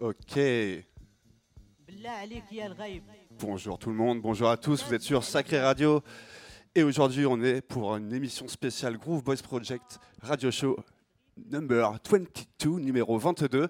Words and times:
Ok. 0.00 0.38
Bonjour 3.38 3.78
tout 3.78 3.90
le 3.90 3.94
monde, 3.94 4.20
bonjour 4.20 4.50
à 4.50 4.56
tous, 4.56 4.84
vous 4.84 4.94
êtes 4.94 5.02
sur 5.02 5.22
Sacré 5.22 5.60
Radio. 5.60 6.02
Et 6.74 6.82
aujourd'hui, 6.82 7.24
on 7.26 7.40
est 7.42 7.60
pour 7.60 7.94
une 7.96 8.12
émission 8.12 8.48
spéciale 8.48 8.96
Groove 8.96 9.22
Boys 9.22 9.36
Project 9.36 10.00
Radio 10.22 10.50
Show 10.50 10.76
number 11.50 11.92
22, 12.10 12.80
numéro 12.80 13.18
22. 13.18 13.68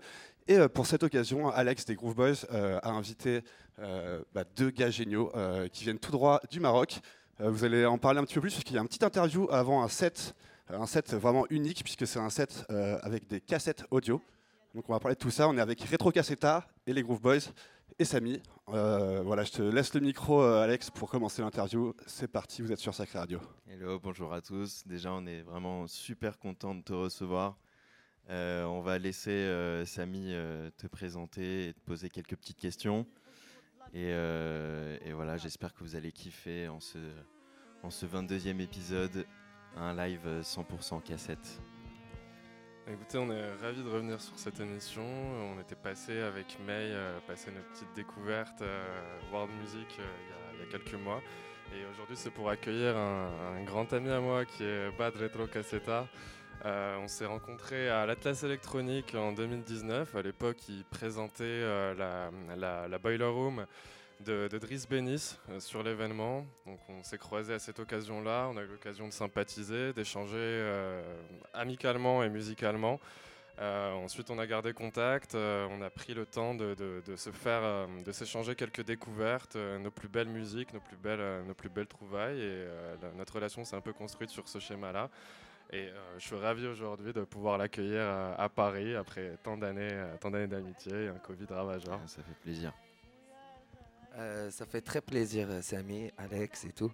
Et 0.49 0.57
euh, 0.57 0.68
pour 0.68 0.86
cette 0.86 1.03
occasion, 1.03 1.50
Alex 1.50 1.85
des 1.85 1.95
Groove 1.95 2.14
Boys 2.14 2.46
euh, 2.53 2.79
a 2.82 2.91
invité 2.91 3.43
euh, 3.79 4.23
bah, 4.32 4.45
deux 4.57 4.71
gars 4.71 4.91
géniaux 4.91 5.32
qui 5.73 5.85
viennent 5.85 5.99
tout 5.99 6.13
droit 6.13 6.41
du 6.50 6.61
Maroc. 6.61 7.00
vous 7.39 7.64
allez 7.64 7.85
en 7.85 7.99
parler 7.99 8.21
un 8.21 8.25
petit 8.25 8.35
peu 8.35 8.41
plus 8.41 8.53
parce 8.53 8.64
qu'il 8.64 8.75
y 8.75 8.79
a 8.79 8.82
une 8.82 8.89
petite 8.89 9.04
interview 9.04 9.49
avant 9.50 9.82
un 9.82 9.89
set, 9.89 10.35
un 10.68 10.86
set 10.86 11.14
vraiment 11.14 11.46
unique 11.50 11.82
puisque 11.84 12.07
c'est 12.07 12.18
un 12.18 12.30
set 12.30 12.64
avec 13.02 13.26
des 13.29 13.40
cassettes 13.40 13.84
audio. 13.90 14.22
Donc 14.75 14.88
on 14.88 14.93
va 14.93 15.00
parler 15.00 15.14
de 15.14 15.21
tout 15.21 15.30
ça. 15.30 15.48
On 15.48 15.57
est 15.57 15.61
avec 15.61 15.82
Retro 15.82 16.11
Cassetta 16.11 16.66
et 16.86 16.94
les 16.94 17.02
Groove 17.02 17.21
Boys 17.21 17.52
et 17.98 18.04
Samy. 18.04 18.40
Euh, 18.68 19.21
voilà, 19.22 19.44
je 19.44 19.52
te 19.52 19.62
laisse 19.62 19.93
le 19.94 20.00
micro, 20.00 20.43
euh, 20.43 20.62
Alex, 20.62 20.90
pour 20.90 21.11
commencer 21.11 21.43
l'interview. 21.43 21.94
C'est 22.07 22.29
parti, 22.29 22.62
vous 22.62 22.72
êtes 22.72 22.79
sur 22.79 22.94
Sacré 22.94 23.18
Radio. 23.18 23.40
Hello, 23.68 23.98
bonjour 24.00 24.32
à 24.32 24.40
tous. 24.40 24.82
Déjà, 24.86 25.12
on 25.12 25.26
est 25.26 25.43
vraiment 25.43 25.86
super 25.86 26.38
content 26.38 26.74
de 26.74 26.82
te 26.82 26.93
recevoir. 26.93 27.58
Euh, 28.30 28.64
on 28.64 28.80
va 28.80 28.99
laisser 28.99 29.46
Samy 29.85 30.32
te 30.79 30.86
présenter 30.86 31.68
et 31.68 31.74
te 31.74 31.80
poser 31.80 32.08
quelques 32.08 32.36
petites 32.36 32.58
questions. 32.58 33.06
Et, 33.92 34.12
voilà, 35.12 35.36
j'espère 35.36 35.74
que 35.74 35.80
vous 35.80 35.97
allez 35.97 36.12
kiffer 36.12 36.69
en 36.69 36.80
ce 36.80 38.06
22e 38.06 38.60
épisode, 38.60 39.26
un 39.77 39.95
live 39.95 40.41
100% 40.42 41.03
cassette. 41.03 41.61
Écoutez, 42.91 43.17
on 43.17 43.31
est 43.31 43.55
ravis 43.62 43.83
de 43.83 43.89
revenir 43.89 44.20
sur 44.20 44.37
cette 44.37 44.59
émission. 44.59 45.05
On 45.05 45.61
était 45.61 45.77
passé 45.77 46.20
avec 46.20 46.59
May, 46.67 46.91
euh, 46.91 47.20
passé 47.28 47.53
notre 47.53 47.69
petite 47.69 47.95
découverte 47.95 48.61
euh, 48.61 48.83
World 49.33 49.53
Music 49.61 49.87
euh, 50.00 50.03
il, 50.55 50.61
y 50.61 50.62
a, 50.65 50.67
quelques 50.67 51.00
mois. 51.00 51.23
Et 51.73 51.87
aujourd'hui, 51.93 52.17
c'est 52.17 52.33
pour 52.33 52.50
accueillir 52.50 52.97
un, 52.97 53.62
grand 53.65 53.93
ami 53.93 54.11
à 54.11 54.20
moi 54.20 54.45
qui 54.45 54.65
est 54.65 54.91
Bad 54.98 55.15
Retro 55.17 55.47
Cassetta. 55.47 56.09
on 56.65 57.06
s'est 57.06 57.25
rencontrés 57.25 57.89
à 57.89 58.05
l'Atlas 58.05 58.43
électronique 58.43 59.15
en 59.15 59.31
2019. 59.31 60.17
À 60.17 60.23
l'époque, 60.23 60.69
il 60.69 60.84
présentait 60.84 61.62
la, 61.95 62.98
Boiler 62.98 63.25
Room 63.25 63.65
de, 64.23 64.59
Driss 64.59 64.89
Benis 64.89 65.39
euh, 65.51 65.61
sur 65.61 65.83
l'événement. 65.83 66.47
Donc 66.67 66.78
on 66.89 67.03
s'est 67.03 67.19
croisé 67.19 67.55
à 67.55 67.59
cette 67.59 67.78
occasion-là, 67.81 68.48
on 68.51 68.56
a 68.56 68.62
eu 68.62 68.67
l'occasion 68.67 69.06
de 69.06 69.12
sympathiser, 69.12 69.92
d'échanger 69.92 70.37
euh, 70.37 71.03
amicalement 71.53 72.23
et 72.23 72.31
musicalement. 72.31 73.00
Euh, 73.59 73.93
ensuite, 73.93 74.31
on 74.31 74.39
a 74.39 74.47
gardé 74.47 74.73
contact, 74.73 75.34
on 75.34 75.83
a 75.83 75.91
pris 75.91 76.15
le 76.15 76.25
temps 76.25 76.55
de, 76.55 76.75
se 77.17 77.31
faire, 77.31 77.87
de 78.05 78.11
s'échanger 78.11 78.55
quelques 78.55 78.83
découvertes, 78.83 79.56
nos 79.56 79.91
plus 79.91 80.09
belles 80.09 80.31
musiques, 80.31 80.73
nos 80.73 80.81
plus 80.81 80.97
belles, 80.97 81.45
nos 81.47 81.55
plus 81.55 81.69
belles 81.69 81.87
trouvailles. 81.87 82.41
Et 82.41 82.67
notre 83.17 83.34
relation 83.34 83.62
s'est 83.65 83.77
un 83.77 83.83
peu 83.83 83.93
construite 83.93 84.31
sur 84.31 84.48
ce 84.48 84.59
schéma-là. 84.59 85.11
Et 85.70 85.91
je 86.19 86.27
suis 86.27 86.37
ravi 86.37 86.67
aujourd'hui 86.67 87.12
de 87.12 87.23
pouvoir 87.25 87.59
l'accueillir 87.59 88.03
à, 88.39 88.48
Paris 88.48 88.97
après 88.97 89.37
tant 89.43 89.59
d'années, 89.59 90.03
tant 90.19 90.31
d'années 90.31 90.48
d'amitié 90.48 91.05
et 91.05 91.09
un 91.09 91.19
Covid 91.19 91.47
ravageur. 91.50 92.00
Ça 92.06 92.23
fait 92.23 92.41
plaisir. 92.43 92.73
Euh, 94.16 94.50
ça 94.50 94.66
fait 94.66 94.82
très 94.82 95.00
plaisir, 95.00 95.48
euh, 95.50 95.62
Samy, 95.62 96.10
Alex 96.18 96.64
et 96.64 96.72
tout. 96.72 96.92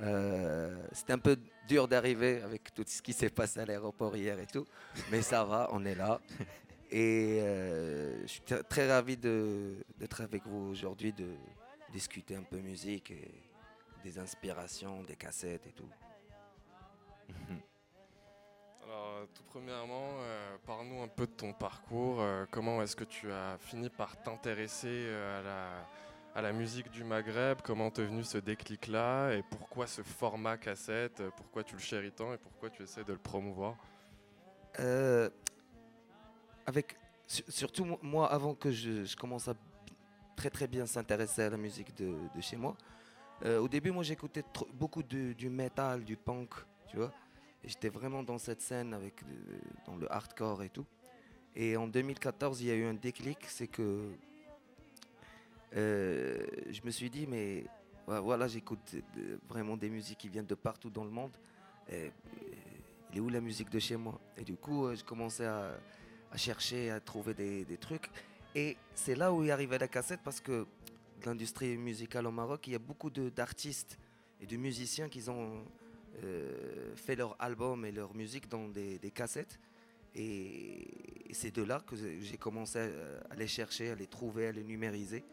Euh, 0.00 0.76
C'était 0.92 1.14
un 1.14 1.18
peu 1.18 1.38
dur 1.66 1.88
d'arriver 1.88 2.42
avec 2.42 2.74
tout 2.74 2.84
ce 2.86 3.00
qui 3.02 3.12
s'est 3.12 3.30
passé 3.30 3.60
à 3.60 3.66
l'aéroport 3.66 4.16
hier 4.16 4.38
et 4.38 4.46
tout, 4.46 4.66
mais 5.10 5.22
ça 5.22 5.44
va, 5.44 5.68
on 5.72 5.84
est 5.84 5.94
là. 5.94 6.20
Et 6.90 7.40
je 8.22 8.26
suis 8.26 8.40
très 8.68 8.90
ravi 8.90 9.16
d'être 9.16 10.22
avec 10.22 10.46
vous 10.46 10.70
aujourd'hui, 10.70 11.12
de 11.12 11.34
discuter 11.92 12.34
un 12.34 12.42
peu 12.42 12.58
musique 12.58 13.10
et 13.10 13.30
des 14.02 14.18
inspirations, 14.18 15.02
des 15.02 15.16
cassettes 15.16 15.66
et 15.66 15.72
tout. 15.72 15.88
Alors, 18.84 19.26
tout 19.34 19.42
premièrement, 19.50 20.14
parle-nous 20.64 21.02
un 21.02 21.08
peu 21.08 21.26
de 21.26 21.32
ton 21.32 21.52
parcours. 21.52 22.24
comment 22.50 22.80
est-ce 22.80 22.96
que 22.96 23.04
tu 23.04 23.30
as 23.30 23.58
fini 23.58 23.90
par 23.90 24.16
t'intéresser 24.22 25.10
à 25.10 25.42
la 25.42 25.86
à 26.38 26.40
la 26.40 26.52
musique 26.52 26.88
du 26.92 27.02
Maghreb 27.02 27.58
Comment 27.64 27.90
t'es 27.90 28.04
venu 28.04 28.22
ce 28.22 28.38
déclic-là 28.38 29.32
Et 29.32 29.42
pourquoi 29.42 29.88
ce 29.88 30.02
format 30.02 30.56
cassette 30.56 31.20
Pourquoi 31.36 31.64
tu 31.64 31.74
le 31.74 31.80
chéris 31.80 32.12
tant 32.12 32.32
et 32.32 32.38
pourquoi 32.38 32.70
tu 32.70 32.84
essaies 32.84 33.02
de 33.02 33.12
le 33.12 33.18
promouvoir? 33.18 33.74
Euh, 34.78 35.28
avec, 36.64 36.96
Surtout 37.26 37.98
moi, 38.02 38.32
avant 38.32 38.54
que 38.54 38.70
je, 38.70 39.16
commence 39.16 39.48
à 39.48 39.54
très 40.36 40.48
très 40.48 40.68
bien 40.68 40.86
s'intéresser 40.86 41.42
à 41.42 41.50
la 41.50 41.56
musique 41.56 41.92
de, 41.96 42.14
chez 42.40 42.56
moi, 42.56 42.76
euh, 43.44 43.58
au 43.58 43.66
début, 43.66 43.90
moi 43.90 44.04
j'écoutais 44.04 44.44
beaucoup 44.74 45.02
du 45.02 45.50
metal, 45.50 46.04
du 46.04 46.16
punk, 46.16 46.50
tu 46.86 46.98
vois. 46.98 47.12
J'étais 47.64 47.88
vraiment 47.88 48.22
dans 48.22 48.38
cette 48.38 48.60
scène 48.60 48.94
avec 48.94 49.24
dans 49.86 49.96
le 49.96 50.10
hardcore 50.12 50.62
et 50.62 50.68
tout. 50.68 50.86
Et 51.56 51.76
en 51.76 51.88
2014, 51.88 52.60
il 52.60 52.68
y 52.68 52.70
a 52.70 52.74
eu 52.76 52.84
un 52.84 52.94
déclic, 52.94 53.38
c'est 53.48 53.66
que 53.66 54.12
euh, 55.76 56.38
je 56.70 56.80
me 56.84 56.90
suis 56.90 57.10
dit, 57.10 57.26
mais 57.26 57.64
voilà, 58.06 58.48
j'écoute 58.48 58.96
vraiment 59.48 59.76
des 59.76 59.90
musiques 59.90 60.18
qui 60.18 60.28
viennent 60.28 60.46
de 60.46 60.54
partout 60.54 60.90
dans 60.90 61.04
le 61.04 61.10
monde. 61.10 61.36
Et, 61.90 62.10
il 63.10 63.18
est 63.18 63.20
où 63.20 63.30
la 63.30 63.40
musique 63.40 63.70
de 63.70 63.78
chez 63.78 63.96
moi? 63.96 64.20
Et 64.36 64.44
du 64.44 64.56
coup, 64.56 64.86
euh, 64.86 64.94
je 64.94 65.02
commençais 65.02 65.46
à, 65.46 65.78
chercher, 66.36 66.90
à 66.90 67.00
trouver 67.00 67.32
des, 67.34 67.78
trucs. 67.78 68.10
Et 68.54 68.76
c'est 68.94 69.14
là 69.14 69.32
où 69.32 69.44
est 69.44 69.50
arrivée 69.50 69.78
la 69.78 69.88
cassette 69.88 70.20
parce 70.22 70.40
que 70.40 70.66
l'industrie 71.24 71.76
musicale 71.78 72.26
au 72.26 72.30
Maroc, 72.30 72.66
il 72.66 72.72
y 72.72 72.76
a 72.76 72.78
beaucoup 72.78 73.10
d'artistes 73.10 73.98
et 74.40 74.46
de 74.46 74.56
musiciens 74.56 75.08
qui 75.08 75.28
ont 75.30 75.64
euh, 76.22 76.94
fait 76.96 77.16
leur 77.16 77.34
album 77.38 77.84
et 77.86 77.92
leur 77.92 78.14
musique 78.14 78.48
dans 78.48 78.68
des, 78.68 78.98
cassettes. 79.14 79.58
Et, 80.14 81.30
et 81.30 81.34
c'est 81.34 81.54
de 81.54 81.62
là 81.62 81.80
que 81.86 81.96
j'ai 81.96 82.36
commencé 82.36 82.78
à 83.30 83.34
les 83.36 83.46
chercher, 83.46 83.90
à 83.90 83.94
les 83.94 84.06
trouver, 84.06 84.48
à 84.48 84.52
les 84.52 84.64
numériser 84.64 85.24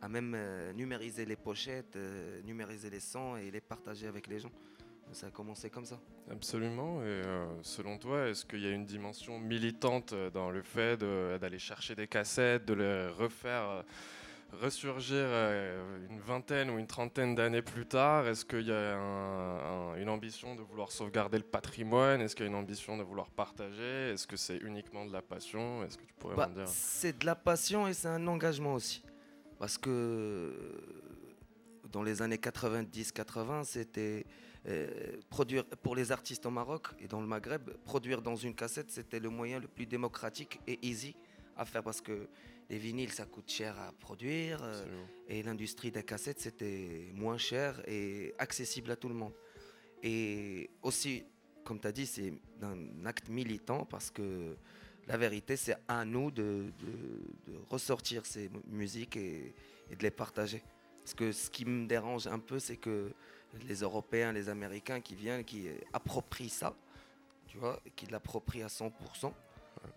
à 0.00 0.08
même 0.08 0.34
euh, 0.36 0.72
numériser 0.72 1.24
les 1.24 1.36
pochettes, 1.36 1.96
euh, 1.96 2.42
numériser 2.42 2.90
les 2.90 3.00
sons 3.00 3.36
et 3.36 3.50
les 3.50 3.60
partager 3.60 4.06
avec 4.06 4.26
les 4.26 4.38
gens. 4.38 4.52
Ça 5.12 5.28
a 5.28 5.30
commencé 5.30 5.70
comme 5.70 5.84
ça. 5.84 6.00
Absolument. 6.30 7.02
Et 7.02 7.06
euh, 7.06 7.46
selon 7.62 7.98
toi, 7.98 8.28
est-ce 8.28 8.44
qu'il 8.44 8.60
y 8.60 8.66
a 8.66 8.70
une 8.70 8.86
dimension 8.86 9.38
militante 9.38 10.14
dans 10.32 10.50
le 10.50 10.62
fait 10.62 10.98
d'aller 10.98 11.58
chercher 11.58 11.94
des 11.94 12.08
cassettes, 12.08 12.64
de 12.64 12.74
les 12.74 13.06
refaire 13.08 13.84
ressurgir 14.60 15.26
une 16.08 16.20
vingtaine 16.20 16.70
ou 16.70 16.78
une 16.78 16.86
trentaine 16.86 17.34
d'années 17.34 17.62
plus 17.62 17.86
tard? 17.86 18.26
Est-ce 18.26 18.44
qu'il 18.44 18.66
y 18.66 18.72
a 18.72 18.96
une 19.98 20.08
ambition 20.08 20.56
de 20.56 20.62
vouloir 20.62 20.90
sauvegarder 20.90 21.38
le 21.38 21.44
patrimoine? 21.44 22.20
Est-ce 22.22 22.34
qu'il 22.34 22.46
y 22.46 22.48
a 22.48 22.50
une 22.50 22.58
ambition 22.58 22.96
de 22.96 23.02
vouloir 23.02 23.30
partager? 23.30 24.10
Est-ce 24.10 24.26
que 24.26 24.36
c'est 24.36 24.56
uniquement 24.56 25.04
de 25.04 25.12
la 25.12 25.22
passion? 25.22 25.84
Est-ce 25.84 25.98
que 25.98 26.04
tu 26.04 26.14
pourrais 26.14 26.34
bah, 26.34 26.48
m'en 26.48 26.54
dire 26.54 26.68
C'est 26.68 27.20
de 27.20 27.26
la 27.26 27.36
passion 27.36 27.86
et 27.86 27.92
c'est 27.92 28.08
un 28.08 28.26
engagement 28.26 28.74
aussi. 28.74 29.04
Parce 29.58 29.78
que 29.78 30.52
dans 31.92 32.02
les 32.02 32.22
années 32.22 32.36
90-80, 32.36 33.64
c'était 33.64 34.26
euh, 34.66 35.16
produire 35.28 35.64
pour 35.64 35.94
les 35.94 36.10
artistes 36.10 36.46
au 36.46 36.50
Maroc 36.50 36.88
et 36.98 37.06
dans 37.06 37.20
le 37.20 37.26
Maghreb, 37.26 37.70
produire 37.84 38.22
dans 38.22 38.36
une 38.36 38.54
cassette, 38.54 38.90
c'était 38.90 39.20
le 39.20 39.28
moyen 39.28 39.60
le 39.60 39.68
plus 39.68 39.86
démocratique 39.86 40.58
et 40.66 40.78
easy 40.86 41.14
à 41.56 41.64
faire 41.64 41.82
parce 41.82 42.00
que 42.00 42.28
les 42.70 42.78
vinyles, 42.78 43.12
ça 43.12 43.26
coûte 43.26 43.50
cher 43.50 43.78
à 43.78 43.92
produire 43.92 44.60
euh, 44.62 45.04
et 45.28 45.42
l'industrie 45.42 45.90
des 45.90 46.02
cassettes, 46.02 46.40
c'était 46.40 47.10
moins 47.12 47.36
cher 47.38 47.82
et 47.86 48.34
accessible 48.38 48.90
à 48.90 48.96
tout 48.96 49.08
le 49.08 49.14
monde. 49.14 49.34
Et 50.02 50.70
aussi, 50.82 51.24
comme 51.62 51.78
tu 51.78 51.86
as 51.86 51.92
dit, 51.92 52.06
c'est 52.06 52.32
un 52.62 53.06
acte 53.06 53.28
militant 53.28 53.84
parce 53.84 54.10
que 54.10 54.56
la 55.06 55.16
vérité, 55.16 55.56
c'est 55.56 55.76
à 55.88 56.04
nous 56.04 56.30
de, 56.30 56.72
ressortir 57.70 58.24
ces 58.26 58.50
musiques 58.66 59.16
et, 59.16 59.54
de 59.90 60.02
les 60.02 60.10
partager. 60.10 60.62
Parce 61.00 61.14
que 61.14 61.32
ce 61.32 61.50
qui 61.50 61.64
me 61.64 61.86
dérange 61.86 62.26
un 62.26 62.38
peu, 62.38 62.58
c'est 62.58 62.76
que 62.76 63.12
les 63.66 63.80
Européens, 63.80 64.32
les 64.32 64.48
Américains 64.48 65.00
qui 65.00 65.14
viennent, 65.14 65.44
qui 65.44 65.68
approprient 65.92 66.48
ça, 66.48 66.74
tu 67.46 67.58
vois, 67.58 67.80
qui 67.94 68.06
l'approprient 68.06 68.62
à 68.62 68.68
100%. 68.68 69.32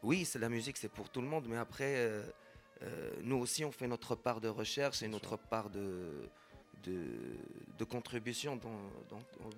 Oui, 0.03 0.25
c'est 0.25 0.39
la 0.39 0.49
musique, 0.49 0.77
c'est 0.77 0.91
pour 0.91 1.09
tout 1.09 1.21
le 1.21 1.27
monde, 1.27 1.45
mais 1.47 1.57
après, 1.57 1.95
euh, 1.95 2.23
euh, 2.83 3.11
nous 3.21 3.37
aussi, 3.37 3.63
on 3.63 3.71
fait 3.71 3.87
notre 3.87 4.15
part 4.15 4.41
de 4.41 4.49
recherche 4.49 5.01
et 5.01 5.07
notre 5.07 5.37
part 5.37 5.69
de, 5.69 6.29
de, 6.83 7.83
contribution 7.85 8.59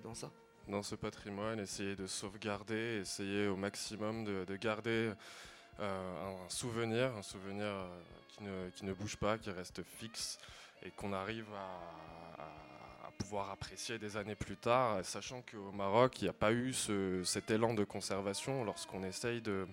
dans 0.02 0.14
ça 0.14 0.30
dans 0.68 0.82
ce 0.82 0.94
patrimoine, 0.94 1.58
essayer 1.60 1.96
de 1.96 2.06
sauvegarder, 2.06 3.00
essayer 3.00 3.46
au 3.48 3.56
maximum 3.56 4.24
de, 4.24 4.56
garder 4.56 5.12
euh, 5.80 6.44
un 6.44 6.48
souvenir, 6.48 7.14
un 7.16 7.22
souvenir 7.22 7.64
euh, 7.64 8.00
qui 8.28 8.42
ne, 8.44 8.70
qui 8.70 8.84
ne, 8.84 8.92
bouge 8.92 9.16
pas, 9.16 9.38
qui 9.38 9.50
reste 9.50 9.82
fixe. 9.82 10.38
et 10.82 10.90
qu'on 10.90 11.12
arrive 11.12 11.46
à, 11.54 12.69
pouvoir 13.20 13.50
apprécier 13.50 13.98
des 13.98 14.16
années 14.16 14.34
plus 14.34 14.56
tard, 14.56 15.04
sachant 15.04 15.42
qu'au 15.42 15.72
Maroc, 15.72 16.20
il 16.20 16.24
n'y 16.24 16.30
a 16.30 16.34
pas 16.34 16.52
eu 16.52 16.72
cet 17.24 17.50
élan 17.50 17.74
de 17.74 17.84
conservation 17.84 18.64
lorsqu'on 18.64 19.04
essaye 19.04 19.42
de, 19.42 19.66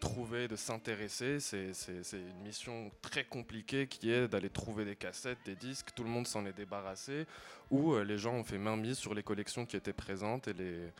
trouver, 0.00 0.48
de 0.48 0.56
s'intéresser. 0.56 1.38
C'est 1.38 1.72
une 2.12 2.42
mission 2.42 2.90
très 3.02 3.24
compliquée 3.24 3.86
qui 3.86 4.10
est 4.10 4.26
d'aller 4.26 4.48
trouver 4.50 4.84
des 4.84 4.96
cassettes, 4.96 5.38
des 5.44 5.54
disques, 5.54 5.90
tout 5.94 6.02
le 6.02 6.10
monde 6.10 6.26
s'en 6.26 6.46
est 6.46 6.56
débarrassé, 6.56 7.26
ou 7.70 7.92
euh, 7.92 8.04
les 8.04 8.16
gens 8.16 8.34
ont 8.34 8.44
fait 8.44 8.58
main 8.58 8.76
mise 8.76 8.96
sur 8.96 9.14
les 9.14 9.22
collections 9.22 9.66
qui 9.66 9.76
étaient 9.76 9.92
présentes 9.92 10.48
et 10.48 10.54
les 10.54 10.92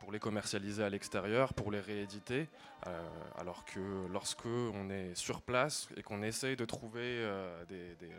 pour 0.00 0.10
les 0.10 0.18
commercialiser 0.18 0.82
à 0.82 0.90
l'extérieur, 0.90 1.54
pour 1.54 1.70
les 1.70 1.80
rééditer. 1.80 2.48
Euh, 2.86 3.08
alors 3.38 3.64
que 3.64 4.06
lorsque 4.12 4.46
on 4.46 4.90
est 4.90 5.14
sur 5.14 5.42
place 5.42 5.88
et 5.96 6.02
qu'on 6.02 6.22
essaye 6.22 6.56
de 6.56 6.64
trouver 6.64 7.02
euh, 7.04 7.64
des, 7.66 8.10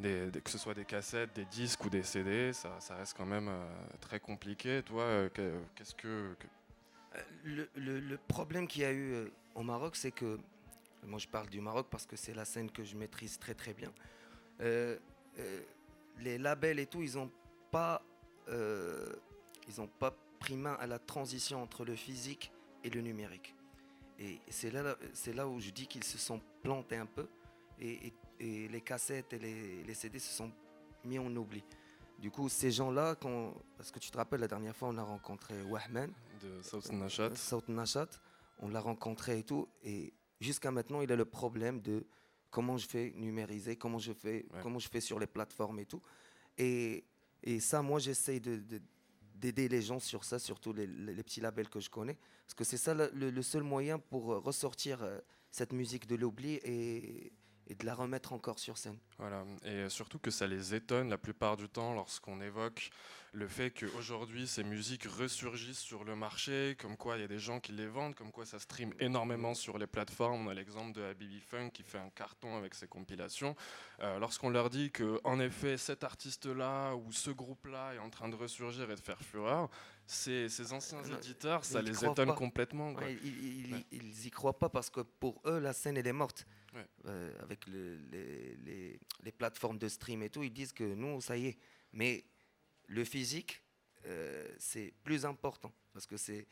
que 0.00 0.50
ce 0.50 0.58
soit 0.58 0.74
des 0.74 0.84
cassettes, 0.84 1.34
des 1.34 1.44
disques 1.44 1.84
ou 1.84 1.90
des 1.90 2.02
CD, 2.02 2.52
ça, 2.52 2.78
reste 2.90 3.16
quand 3.16 3.26
même 3.26 3.48
euh, 3.48 3.68
très 4.00 4.20
compliqué. 4.20 4.82
Toi, 4.82 5.02
euh, 5.02 5.28
qu'est-ce 5.74 5.94
que... 5.94 6.34
Euh, 7.14 7.66
le, 7.76 8.16
problème 8.16 8.66
qu'il 8.66 8.82
y 8.82 8.84
a 8.84 8.92
eu 8.92 9.30
au 9.54 9.62
Maroc, 9.62 9.96
c'est 9.96 10.12
que, 10.12 10.38
moi 11.04 11.18
je 11.18 11.28
parle 11.28 11.48
du 11.48 11.60
Maroc 11.60 11.88
parce 11.90 12.06
que 12.06 12.16
c'est 12.16 12.34
la 12.34 12.44
scène 12.44 12.70
que 12.70 12.84
je 12.84 12.96
maîtrise 12.96 13.38
très 13.38 13.54
très 13.54 13.74
bien, 13.74 13.92
les 16.18 16.38
labels 16.38 16.78
et 16.78 16.86
tout, 16.86 17.02
ils 17.02 17.16
n'ont 17.16 17.30
pas, 17.70 18.02
ils 18.48 19.80
ont 19.80 19.88
pas 19.88 20.16
pris 20.40 20.56
main 20.56 20.74
à 20.80 20.86
la 20.86 20.98
transition 20.98 21.62
entre 21.62 21.84
le 21.84 21.96
physique 21.96 22.50
et 22.82 22.88
le 22.88 23.02
numérique. 23.02 23.54
Et 24.18 24.40
c'est 24.48 24.70
là, 24.70 25.48
où 25.48 25.60
je 25.60 25.70
dis 25.70 25.86
qu'ils 25.86 26.04
se 26.04 26.16
sont 26.16 26.40
plantés 26.62 26.96
un 26.96 27.06
peu. 27.06 27.26
et 27.78 28.06
et 28.06 28.12
les 28.42 28.80
cassettes 28.80 29.32
et 29.32 29.38
les, 29.38 29.94
CD 29.94 30.18
se 30.18 30.32
sont 30.32 30.50
mis 31.04 31.18
en 31.18 31.34
oubli. 31.36 31.62
Du 32.18 32.30
coup, 32.30 32.48
ces 32.48 32.70
gens-là, 32.70 33.16
parce 33.76 33.90
que 33.90 33.98
tu 33.98 34.10
te 34.10 34.16
rappelles, 34.16 34.40
la 34.40 34.48
dernière 34.48 34.76
fois, 34.76 34.88
on 34.88 34.98
a 34.98 35.02
rencontré 35.02 35.60
Wahman. 35.62 36.12
De 36.42 36.62
South 36.62 36.92
Nashat. 36.92 37.22
Euh, 37.24 37.34
South 37.34 37.68
Nashat. 37.68 38.08
On 38.58 38.68
l'a 38.68 38.80
rencontré 38.80 39.40
et 39.40 39.42
tout. 39.42 39.68
Et 39.82 40.12
jusqu'à 40.40 40.70
maintenant, 40.70 41.00
il 41.00 41.10
a 41.10 41.16
le 41.16 41.24
problème 41.24 41.80
de 41.80 42.06
comment 42.50 42.76
je 42.76 42.86
fais 42.86 43.12
numériser, 43.16 43.76
comment 43.76 43.98
je 43.98 44.12
fais, 44.12 44.46
comment 44.62 44.78
je 44.78 44.88
fais 44.88 45.00
sur 45.00 45.18
les 45.18 45.26
plateformes 45.26 45.80
et 45.80 45.86
tout. 45.86 46.02
Et, 46.58 47.04
et 47.42 47.58
ça, 47.58 47.82
moi, 47.82 47.98
j'essaye 47.98 48.40
d'aider 48.40 49.68
les 49.68 49.82
gens 49.82 49.98
sur 49.98 50.22
ça, 50.22 50.38
surtout 50.38 50.72
les, 50.72 50.86
petits 51.24 51.40
labels 51.40 51.68
que 51.68 51.80
je 51.80 51.90
connais. 51.90 52.18
Parce 52.44 52.54
que 52.54 52.64
c'est 52.64 52.76
ça 52.76 52.94
le, 52.94 53.10
le, 53.12 53.42
seul 53.42 53.62
moyen 53.62 53.98
pour 53.98 54.26
ressortir 54.44 55.02
euh, 55.02 55.18
cette 55.50 55.72
musique 55.72 56.06
de 56.06 56.14
l'oubli 56.14 56.60
et, 56.62 57.32
et 57.68 57.74
de 57.74 57.86
la 57.86 57.94
remettre 57.94 58.32
encore 58.32 58.58
sur 58.58 58.78
scène. 58.78 58.98
Voilà, 59.18 59.44
et 59.64 59.88
surtout 59.88 60.18
que 60.18 60.30
ça 60.30 60.46
les 60.46 60.74
étonne 60.74 61.08
la 61.08 61.18
plupart 61.18 61.56
du 61.56 61.68
temps 61.68 61.94
lorsqu'on 61.94 62.40
évoque 62.40 62.90
le 63.34 63.48
fait 63.48 63.70
qu'aujourd'hui 63.70 64.46
ces 64.46 64.62
musiques 64.62 65.04
ressurgissent 65.04 65.78
sur 65.78 66.04
le 66.04 66.14
marché, 66.14 66.76
comme 66.78 66.96
quoi 66.96 67.16
il 67.16 67.22
y 67.22 67.24
a 67.24 67.28
des 67.28 67.38
gens 67.38 67.60
qui 67.60 67.72
les 67.72 67.86
vendent, 67.86 68.14
comme 68.14 68.30
quoi 68.30 68.44
ça 68.44 68.58
stream 68.58 68.92
énormément 69.00 69.54
sur 69.54 69.78
les 69.78 69.86
plateformes. 69.86 70.46
On 70.46 70.50
a 70.50 70.54
l'exemple 70.54 70.92
de 70.92 71.02
Habibi 71.02 71.40
Funk 71.40 71.70
qui 71.70 71.82
fait 71.82 71.98
un 71.98 72.10
carton 72.10 72.56
avec 72.56 72.74
ses 72.74 72.86
compilations. 72.86 73.56
Euh, 74.00 74.18
lorsqu'on 74.18 74.50
leur 74.50 74.68
dit 74.68 74.90
que 74.90 75.18
en 75.24 75.40
effet 75.40 75.78
cet 75.78 76.04
artiste-là 76.04 76.94
ou 76.94 77.10
ce 77.10 77.30
groupe-là 77.30 77.94
est 77.94 77.98
en 77.98 78.10
train 78.10 78.28
de 78.28 78.36
ressurgir 78.36 78.90
et 78.90 78.96
de 78.96 79.00
faire 79.00 79.22
fureur, 79.22 79.70
ces, 80.06 80.50
ces 80.50 80.72
anciens 80.74 81.02
éditeurs, 81.04 81.64
ça 81.64 81.80
les 81.80 82.04
étonne 82.04 82.34
complètement. 82.34 82.94
ils, 83.08 83.84
ils, 83.92 84.26
y 84.26 84.30
croient 84.30 84.58
pas 84.58 84.68
parce 84.68 84.90
que 84.90 85.00
pour 85.00 85.40
eux 85.46 85.58
la 85.58 85.72
scène 85.72 85.96
elle 85.96 86.06
est 86.06 86.12
morte. 86.12 86.46
Euh, 87.06 87.30
avec 87.40 87.66
les, 87.66 88.98
les, 89.22 89.32
plateformes 89.32 89.78
de 89.78 89.88
stream 89.88 90.22
et 90.22 90.30
tout, 90.30 90.42
ils 90.42 90.52
disent 90.52 90.72
que 90.72 90.84
nous, 90.84 91.20
ça 91.20 91.36
y 91.36 91.48
est. 91.48 91.58
Mais 91.92 92.24
le 92.86 93.04
physique, 93.04 93.62
euh, 94.06 94.48
c'est 94.58 94.94
plus 95.04 95.26
important. 95.26 95.72
Parce 95.92 96.06
que 96.06 96.16
c'est. 96.16 96.46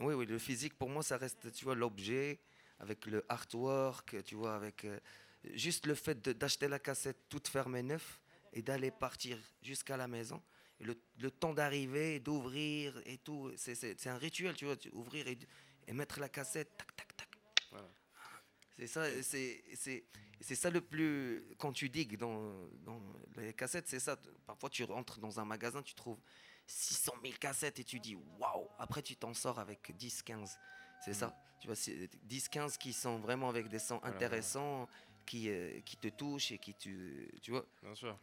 Oui, 0.00 0.14
oui, 0.14 0.26
le 0.26 0.38
physique, 0.38 0.76
pour 0.76 0.90
moi, 0.90 1.02
ça 1.02 1.16
reste, 1.16 1.50
tu 1.52 1.64
vois, 1.64 1.74
l'objet, 1.74 2.38
avec 2.78 3.06
le 3.06 3.24
artwork, 3.28 4.22
tu 4.24 4.34
vois, 4.34 4.56
avec. 4.56 4.84
Euh, 4.84 4.98
juste 5.54 5.86
le 5.86 5.94
fait 5.94 6.20
d'acheter 6.28 6.68
la 6.68 6.78
cassette 6.78 7.28
toute 7.28 7.48
fermée 7.48 7.82
neuf 7.82 8.20
et 8.52 8.62
d'aller 8.62 8.90
partir 8.90 9.38
jusqu'à 9.62 9.96
la 9.96 10.06
maison. 10.06 10.42
le, 10.80 10.96
le, 11.18 11.30
temps 11.30 11.54
d'arriver, 11.54 12.20
d'ouvrir 12.20 13.00
et 13.06 13.18
tout, 13.18 13.52
c'est 13.56 14.06
un 14.06 14.18
rituel, 14.18 14.54
tu 14.54 14.66
vois, 14.66 14.76
ouvrir 14.92 15.26
et, 15.28 15.38
et 15.86 15.92
mettre 15.92 16.20
la 16.20 16.28
cassette, 16.28 16.76
tac, 16.76 16.94
tac, 16.96 17.16
tac. 17.16 17.28
Voilà. 17.70 17.88
C'est 18.76 18.86
ça, 18.86 19.04
c'est 20.40 20.54
ça 20.54 20.70
le 20.70 20.80
plus. 20.80 21.44
Quand 21.58 21.72
tu 21.72 21.88
digues 21.88 22.16
dans, 22.16 22.52
dans 22.84 23.00
les 23.36 23.52
cassettes, 23.52 23.88
c'est 23.88 24.00
ça. 24.00 24.16
Parfois, 24.46 24.68
tu 24.68 24.84
rentres 24.84 25.20
dans 25.20 25.38
un 25.38 25.44
magasin, 25.44 25.82
tu 25.82 25.94
trouves 25.94 26.20
600 26.66 27.12
000 27.22 27.34
cassettes 27.38 27.78
et 27.78 27.84
tu 27.84 28.00
dis 28.00 28.16
waouh. 28.38 28.68
Après, 28.78 29.02
tu 29.02 29.16
t'en 29.16 29.34
sors 29.34 29.58
avec 29.58 29.96
10, 29.96 30.22
15. 30.22 30.58
C'est 31.04 31.14
ça. 31.14 31.28
Mm. 31.28 31.34
Tu 31.60 31.66
vois, 31.68 31.76
10, 32.24 32.48
15 32.48 32.76
qui 32.76 32.92
sont 32.92 33.18
vraiment 33.18 33.48
avec 33.48 33.68
des 33.68 33.78
sons 33.78 34.00
intéressants, 34.02 34.88
Qui, 35.24 35.48
euh, 35.48 35.80
qui 35.80 35.96
te 35.96 36.08
touchent 36.08 36.52
et 36.52 36.58
qui 36.58 36.74
tu. 36.74 37.30
Tu 37.40 37.50
vois 37.50 37.64
Bien 37.82 37.94
sûr. 37.94 38.18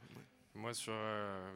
Moi, 0.54 0.74
sur 0.74 0.94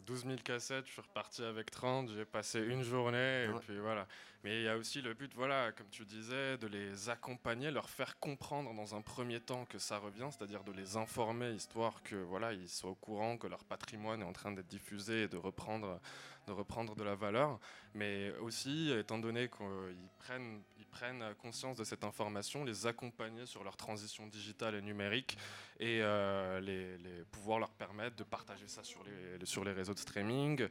12 0.06 0.26
euh, 0.26 0.30
000 0.30 0.42
cassettes, 0.44 0.86
je 0.88 0.92
suis 0.94 1.02
reparti 1.02 1.44
avec 1.44 1.70
30. 1.70 2.10
J'ai 2.16 2.26
passé 2.26 2.62
une 2.62 2.82
journée. 2.82 3.46
Et 3.46 3.60
puis 3.60 3.78
voilà. 3.78 4.08
Mais 4.46 4.60
il 4.60 4.64
y 4.64 4.70
a 4.70 4.78
aussi 4.78 5.02
le 5.02 5.16
but, 5.16 5.34
voilà, 5.36 5.72
comme 5.72 5.90
tu 5.90 6.06
disais, 6.06 6.58
de 6.58 6.68
les 6.68 7.10
accompagner, 7.10 7.72
leur 7.72 7.90
faire 7.90 8.20
comprendre 8.20 8.74
dans 8.76 8.96
un 8.96 9.02
premier 9.02 9.40
temps 9.40 9.66
que 9.66 9.80
ça 9.80 9.98
revient, 9.98 10.28
c'est-à-dire 10.30 10.64
de 10.64 10.72
les 10.72 10.98
informer, 10.98 11.52
histoire 11.52 12.04
que 12.04 12.16
voilà, 12.16 12.54
ils 12.54 12.70
soient 12.70 12.92
au 12.92 12.96
courant 12.96 13.38
que 13.38 13.48
leur 13.48 13.64
patrimoine 13.64 14.22
est 14.22 14.26
en 14.26 14.34
train 14.34 14.52
d'être 14.52 14.68
diffusé 14.68 15.24
et 15.24 15.28
de 15.28 15.38
reprendre, 15.38 16.00
de 16.48 16.52
reprendre 16.52 16.96
de 16.96 17.04
la 17.04 17.16
valeur. 17.16 17.60
Mais 17.94 18.34
aussi, 18.42 18.92
étant 18.92 19.18
donné 19.18 19.50
qu'ils 19.50 20.10
prennent, 20.20 20.62
ils 20.78 20.86
prennent 20.86 21.24
conscience 21.40 21.78
de 21.78 21.84
cette 21.84 22.04
information, 22.04 22.64
les 22.64 22.88
accompagner 22.88 23.46
sur 23.46 23.64
leur 23.64 23.78
transition 23.78 24.28
digitale 24.28 24.76
et 24.76 24.82
numérique 24.82 25.38
et 25.80 26.00
euh, 26.02 26.60
les, 26.60 27.24
pouvoir 27.32 27.60
leur 27.60 27.72
permettre 27.72 28.16
de 28.16 28.24
partager 28.24 28.68
ça 28.68 28.84
sur 28.84 29.02
les, 29.04 29.46
sur 29.46 29.64
les 29.64 29.72
réseaux 29.72 29.94
de 29.94 30.00
streaming, 30.00 30.68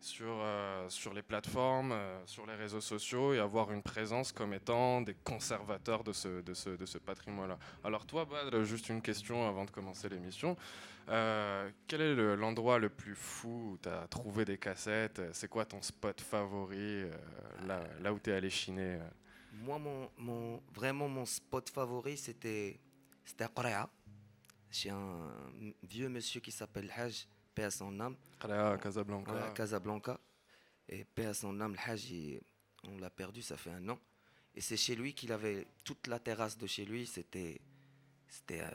sur, 0.00 0.26
euh, 0.28 0.88
sur 0.88 1.14
les 1.14 1.22
plateformes, 1.22 1.92
euh, 1.92 2.26
sur 2.26 2.46
les 2.46 2.54
réseaux 2.54 2.80
sociaux 2.80 3.34
et 3.34 3.38
avoir 3.38 3.72
une 3.72 3.82
présence 3.82 4.32
comme 4.32 4.52
étant 4.54 5.00
des 5.00 5.14
conservateurs 5.14 6.04
de 6.04 6.12
ce, 6.12 6.42
de 6.42 6.54
ce, 6.54 6.70
de 6.70 6.86
ce 6.86 6.98
patrimoine-là. 6.98 7.58
Alors 7.84 8.06
toi, 8.06 8.26
juste 8.64 8.88
une 8.88 9.02
question 9.02 9.48
avant 9.48 9.64
de 9.64 9.70
commencer 9.70 10.08
l'émission. 10.08 10.56
Quel 11.86 12.00
est 12.00 12.36
l'endroit 12.36 12.78
le, 12.78 12.88
plus 12.88 13.14
fou 13.14 13.72
où 13.72 13.78
tu 13.78 13.88
as 13.88 14.06
trouvé 14.08 14.44
des 14.44 14.58
cassettes? 14.58 15.22
C'est 15.32 15.48
quoi 15.48 15.64
ton 15.64 15.82
spot 15.82 16.20
favori 16.20 17.04
là, 17.66 17.82
là, 18.00 18.12
où 18.12 18.18
tu 18.18 18.30
es 18.30 18.34
allé 18.34 18.50
chiner 18.50 18.98
Moi, 19.52 19.78
mon, 19.78 20.10
mon, 20.18 20.62
vraiment, 20.72 21.08
mon 21.08 21.24
spot 21.24 21.70
favori, 21.70 22.16
c'était 22.16 22.78
Korea 23.54 23.88
chez 24.70 24.90
un 24.90 25.32
vieux 25.82 26.08
monsieur 26.08 26.40
qui 26.40 26.52
s'appelle 26.52 26.90
Haj, 26.94 27.26
paix 27.54 27.64
à 27.64 27.70
son 27.70 27.98
âme. 28.00 28.16
Casablanca. 28.80 29.52
Casablanca. 29.54 30.20
Et 30.88 31.04
paix 31.04 31.26
à 31.26 31.34
son 31.34 31.60
âme, 31.60 31.72
le 31.72 31.90
Haj, 31.90 32.40
on 32.84 32.98
l'a 32.98 33.10
perdu, 33.10 33.42
ça 33.42 33.56
fait 33.56 33.70
un 33.70 33.88
an. 33.88 33.98
Et 34.54 34.60
c'est 34.60 34.76
chez 34.76 34.96
lui 34.96 35.14
qu'il 35.14 35.32
avait 35.32 35.66
toute 35.84 36.06
la 36.06 36.18
terrasse 36.18 36.56
de 36.56 36.66
chez 36.66 36.84
lui, 36.84 37.06
c'était. 37.06 37.60
C'était. 38.28 38.60
Euh, 38.60 38.70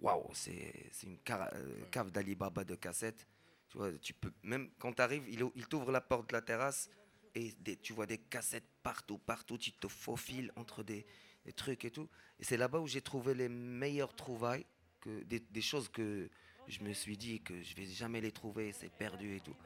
waouh, 0.00 0.28
c'est 0.32 0.90
une 1.02 1.18
euh, 1.30 1.84
cave 1.90 2.10
d'Alibaba 2.10 2.64
de 2.64 2.74
cassettes. 2.74 3.26
Tu 3.68 3.78
vois, 3.78 3.92
tu 3.98 4.14
peux. 4.14 4.32
Même 4.42 4.70
quand 4.78 4.92
tu 4.92 5.02
arrives, 5.02 5.28
il, 5.28 5.44
il 5.54 5.66
t'ouvre 5.66 5.90
la 5.90 6.00
porte 6.00 6.28
de 6.28 6.34
la 6.34 6.42
terrasse 6.42 6.88
et 7.34 7.54
tu 7.82 7.92
vois 7.92 8.06
des 8.06 8.18
cassettes 8.18 8.68
partout, 8.82 9.18
partout. 9.18 9.58
Tu 9.58 9.72
te 9.72 9.88
faufiles 9.88 10.52
entre 10.56 10.82
des, 10.82 11.06
des 11.44 11.52
trucs 11.52 11.84
et 11.84 11.90
tout. 11.90 12.08
Et 12.38 12.44
c'est 12.44 12.56
là-bas 12.56 12.78
où 12.78 12.86
j'ai 12.86 13.02
trouvé 13.02 13.34
les 13.34 13.48
meilleures 13.48 14.14
trouvailles 14.14 14.66
des, 15.06 15.60
choses 15.60 15.88
que 15.88 16.28
je 16.68 16.80
me 16.82 16.92
suis 16.92 17.16
dit 17.16 17.40
que 17.42 17.62
je 17.62 17.74
vais 17.74 17.86
jamais 17.86 18.20
les 18.20 18.32
trouver, 18.32 18.72
c'est 18.72 18.90
perdu 18.90 19.36
et 19.36 19.40
tout. 19.40 19.56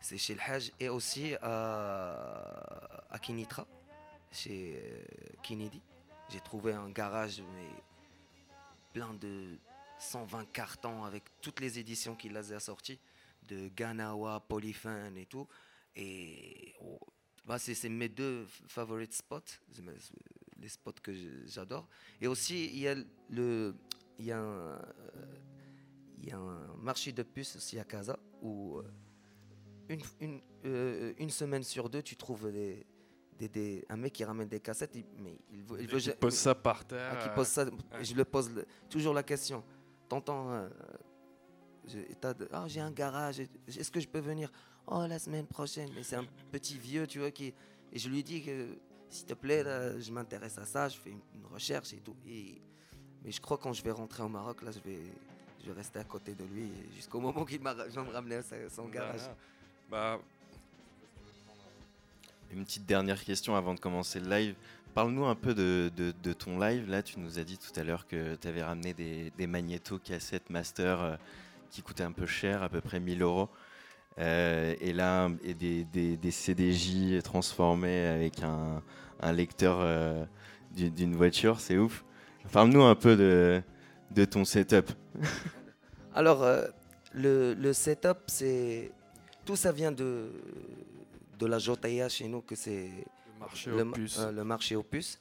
C'est 0.00 0.18
chez 0.18 0.34
le 0.34 0.40
Hajj 0.40 0.72
et 0.78 0.88
aussi 0.88 1.34
à, 1.42 3.06
à 3.10 3.18
Kinitra, 3.18 3.66
chez 4.30 4.80
euh, 4.82 5.04
Kennedy. 5.42 5.82
J'ai 6.28 6.40
trouvé 6.40 6.72
un 6.72 6.90
garage 6.90 7.42
mais 7.54 7.68
plein 8.96 9.12
de 9.12 9.58
120 9.98 10.46
cartons 10.52 11.04
avec 11.04 11.24
toutes 11.42 11.60
les 11.60 11.78
éditions 11.78 12.16
qu'il 12.16 12.34
a 12.34 12.60
sorties 12.60 12.98
de 13.46 13.68
Ganawa, 13.68 14.42
Polyphone 14.48 15.18
et 15.18 15.26
tout. 15.26 15.46
Et 15.94 16.74
oh, 16.80 16.98
bah 17.44 17.58
c'est 17.58 17.90
mes 17.90 18.08
deux 18.08 18.46
favorite 18.66 19.12
spots, 19.12 19.60
les 20.58 20.68
spots 20.70 20.94
que 21.02 21.12
j'adore. 21.44 21.86
Et 22.22 22.26
aussi, 22.26 22.68
il 22.72 22.78
y 22.78 22.88
a 22.88 22.94
le, 23.28 23.74
y, 24.18 24.32
a 24.32 24.38
un, 24.38 24.78
il 26.16 26.30
y 26.30 26.32
a 26.32 26.38
un 26.38 26.74
marché 26.76 27.12
de 27.12 27.22
puces 27.22 27.56
aussi 27.56 27.78
à 27.78 27.84
Casa 27.84 28.18
où 28.40 28.78
euh, 28.78 28.82
une, 29.90 30.00
une, 30.20 30.40
euh, 30.64 31.12
une 31.18 31.28
semaine 31.28 31.64
sur 31.64 31.90
deux, 31.90 32.02
tu 32.02 32.16
trouves 32.16 32.50
des, 32.50 32.86
des, 33.38 33.48
des, 33.48 33.84
un 33.88 33.96
mec 33.96 34.12
qui 34.12 34.24
ramène 34.24 34.48
des 34.48 34.60
cassettes, 34.60 34.94
mais 35.18 35.36
il 35.52 35.62
veut. 35.62 35.80
Il, 35.80 35.88
veut, 35.88 36.14
pose 36.14 36.34
ça 36.34 36.54
par 36.54 36.84
terre. 36.84 37.12
Ah, 37.12 37.22
qui 37.22 37.28
pose 37.34 37.46
ça, 37.46 37.64
Je 38.02 38.14
le 38.14 38.24
pose 38.24 38.50
toujours 38.88 39.14
la 39.14 39.22
question. 39.22 39.62
T'entends 40.08 40.68
de- 41.86 42.48
Ah, 42.52 42.64
j'ai 42.66 42.80
un 42.80 42.90
garage, 42.90 43.40
est-ce 43.40 43.90
que 43.90 44.00
je 44.00 44.08
peux 44.08 44.18
venir? 44.18 44.50
Oh, 44.86 45.04
la 45.08 45.18
semaine 45.18 45.46
prochaine. 45.46 45.90
Mais 45.94 46.02
c'est 46.02 46.16
un 46.16 46.26
petit 46.50 46.78
vieux, 46.78 47.06
tu 47.06 47.18
vois, 47.18 47.30
qui. 47.30 47.52
Et 47.92 47.98
je 47.98 48.08
lui 48.08 48.22
dis 48.22 48.42
que, 48.42 48.66
s'il 49.08 49.26
te 49.26 49.34
plaît, 49.34 49.62
là, 49.62 49.98
je 49.98 50.12
m'intéresse 50.12 50.58
à 50.58 50.64
ça, 50.64 50.88
je 50.88 50.98
fais 50.98 51.10
une, 51.10 51.20
recherche 51.52 51.92
et 51.92 51.98
tout. 51.98 52.16
Et- 52.26 52.60
mais 53.24 53.30
je 53.32 53.40
crois 53.40 53.56
que 53.56 53.62
quand 53.62 53.72
je 53.72 53.82
vais 53.82 53.90
rentrer 53.92 54.22
au 54.22 54.28
Maroc, 54.28 54.62
là, 54.62 54.70
je 54.72 54.78
vais, 54.80 55.00
je 55.60 55.66
vais 55.66 55.72
rester 55.72 55.98
à 55.98 56.04
côté 56.04 56.34
de 56.34 56.44
lui 56.44 56.70
jusqu'au 56.94 57.20
moment 57.20 57.44
qu'il 57.44 57.60
va 57.60 57.74
me 57.74 58.10
ramener 58.12 58.36
à 58.36 58.42
son 58.68 58.88
garage. 58.88 59.22
Bah, 59.90 60.18
Une 62.52 62.64
petite 62.64 62.86
dernière 62.86 63.22
question 63.22 63.56
avant 63.56 63.74
de 63.74 63.80
commencer 63.80 64.20
le 64.20 64.30
live. 64.30 64.54
Parle-nous 64.94 65.26
un 65.26 65.34
peu 65.34 65.54
de, 65.54 66.32
ton 66.32 66.58
live. 66.58 66.88
Là, 66.88 67.02
tu 67.02 67.18
nous 67.18 67.38
as 67.38 67.44
dit 67.44 67.58
tout 67.58 67.78
à 67.78 67.84
l'heure 67.84 68.06
que 68.06 68.34
tu 68.36 68.48
avais 68.48 68.62
ramené 68.62 68.94
des, 68.94 69.32
des 69.36 69.46
magnétos 69.46 69.98
cassettes 69.98 70.48
master 70.48 71.00
euh, 71.00 71.16
qui 71.70 71.82
coûtaient 71.82 72.04
un 72.04 72.12
peu 72.12 72.26
cher, 72.26 72.62
à 72.62 72.68
peu 72.68 72.80
près 72.80 73.00
1000 73.00 73.20
euros. 73.22 73.48
Euh, 74.18 74.74
et 74.80 74.92
là, 74.92 75.28
et 75.44 75.54
des, 75.54 76.30
CDJ 76.30 77.22
transformés 77.22 78.06
avec 78.06 78.42
un, 78.42 79.32
lecteur 79.32 79.78
euh, 79.80 80.24
d'une 80.74 81.14
voiture. 81.14 81.60
C'est 81.60 81.76
ouf. 81.76 82.04
Parle-nous 82.52 82.82
un 82.82 82.94
peu 82.94 83.16
de, 83.16 84.24
ton 84.24 84.44
setup. 84.44 84.92
Alors, 86.14 86.46
le 87.12 87.72
setup, 87.72 88.18
c'est. 88.28 88.92
Tout 89.44 89.56
ça 89.56 89.70
vient 89.70 89.92
de, 89.92 90.32
de 91.38 91.46
la 91.46 91.58
Jotaya 91.58 92.08
chez 92.08 92.28
nous, 92.28 92.40
que 92.42 92.54
c'est 92.54 92.88
le 93.34 93.38
marché 93.40 93.70
le, 93.70 93.82
aux 93.82 93.84
ma- 93.84 93.92
puces. 93.96 94.18
euh, 94.18 94.32
le 94.32 94.44
marché 94.44 94.76
aux 94.76 94.82
puces. 94.82 95.18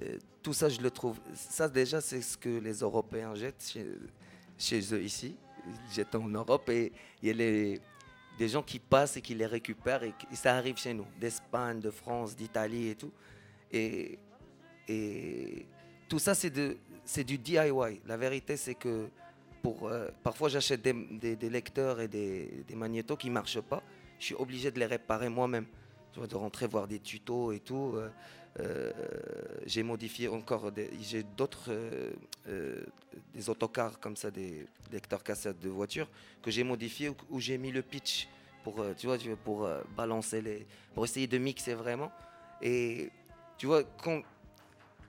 Euh, 0.00 0.18
tout 0.42 0.52
ça, 0.54 0.68
je 0.68 0.80
le 0.80 0.90
trouve. 0.90 1.18
Ça, 1.34 1.68
déjà, 1.68 2.00
c'est 2.00 2.22
ce 2.22 2.36
que 2.38 2.48
les 2.58 2.78
Européens 2.80 3.34
jettent 3.34 3.62
chez, 3.72 3.86
chez 4.58 4.80
eux 4.94 5.02
ici. 5.02 5.36
Ils 5.66 5.94
jettent 5.94 6.14
en 6.14 6.26
Europe 6.28 6.68
et 6.70 6.92
il 7.22 7.28
y 7.28 7.30
a 7.30 7.34
les, 7.34 7.80
des 8.38 8.48
gens 8.48 8.62
qui 8.62 8.78
passent 8.78 9.16
et 9.16 9.20
qui 9.20 9.34
les 9.34 9.46
récupèrent 9.46 10.02
et, 10.02 10.14
ça 10.34 10.56
arrive 10.56 10.76
chez 10.78 10.94
nous, 10.94 11.06
d'Espagne, 11.20 11.80
de 11.80 11.90
France, 11.90 12.34
d'Italie 12.34 12.88
et 12.88 12.94
tout. 12.96 13.12
Et, 13.70 14.18
et 14.88 15.66
tout 16.08 16.18
ça, 16.18 16.34
c'est 16.34 17.24
du 17.24 17.38
DIY. 17.38 18.00
La 18.06 18.16
vérité, 18.16 18.56
c'est 18.56 18.74
que 18.74 19.08
pour, 19.62 19.86
euh, 19.86 20.08
parfois, 20.24 20.48
j'achète 20.48 20.82
des, 20.82 20.92
des- 20.92 21.36
des 21.36 21.50
lecteurs 21.50 22.00
et 22.00 22.08
des, 22.08 22.64
des 22.66 22.74
magnétos 22.74 23.16
qui 23.16 23.28
ne 23.28 23.34
marchent 23.34 23.60
pas. 23.60 23.82
Je 24.22 24.26
suis 24.26 24.34
obligé 24.36 24.70
de 24.70 24.78
les 24.78 24.86
réparer 24.86 25.28
moi-même. 25.28 25.66
Tu 26.12 26.20
vois, 26.20 26.28
de 26.28 26.36
rentrer 26.36 26.68
voir 26.68 26.86
des 26.86 27.00
tutos 27.00 27.50
et 27.50 27.58
tout. 27.58 27.94
euh, 27.96 28.08
euh, 28.60 28.92
j'ai 29.66 29.82
modifié 29.82 30.28
encore, 30.28 30.70
j'ai 31.00 31.24
d'autres, 31.24 31.72
euh, 32.46 32.84
des 33.34 33.50
autocars 33.50 33.98
comme 33.98 34.14
ça, 34.14 34.30
des 34.30 34.64
lecteurs 34.92 35.24
cassettes 35.24 35.58
de 35.58 35.68
voiture 35.68 36.06
que 36.40 36.52
j'ai 36.52 36.62
modifié 36.62 37.10
où, 37.30 37.40
j'ai 37.40 37.58
mis 37.58 37.72
le 37.72 37.82
pitch 37.82 38.28
pour, 38.62 38.84
tu 38.96 39.08
vois, 39.08 39.18
pour 39.42 39.68
balancer 39.96 40.66
pour 40.94 41.04
essayer 41.04 41.26
de 41.26 41.38
mixer 41.38 41.74
vraiment. 41.74 42.12
Et 42.60 43.10
tu 43.58 43.66
vois, 43.66 43.82
quand, 43.82 44.22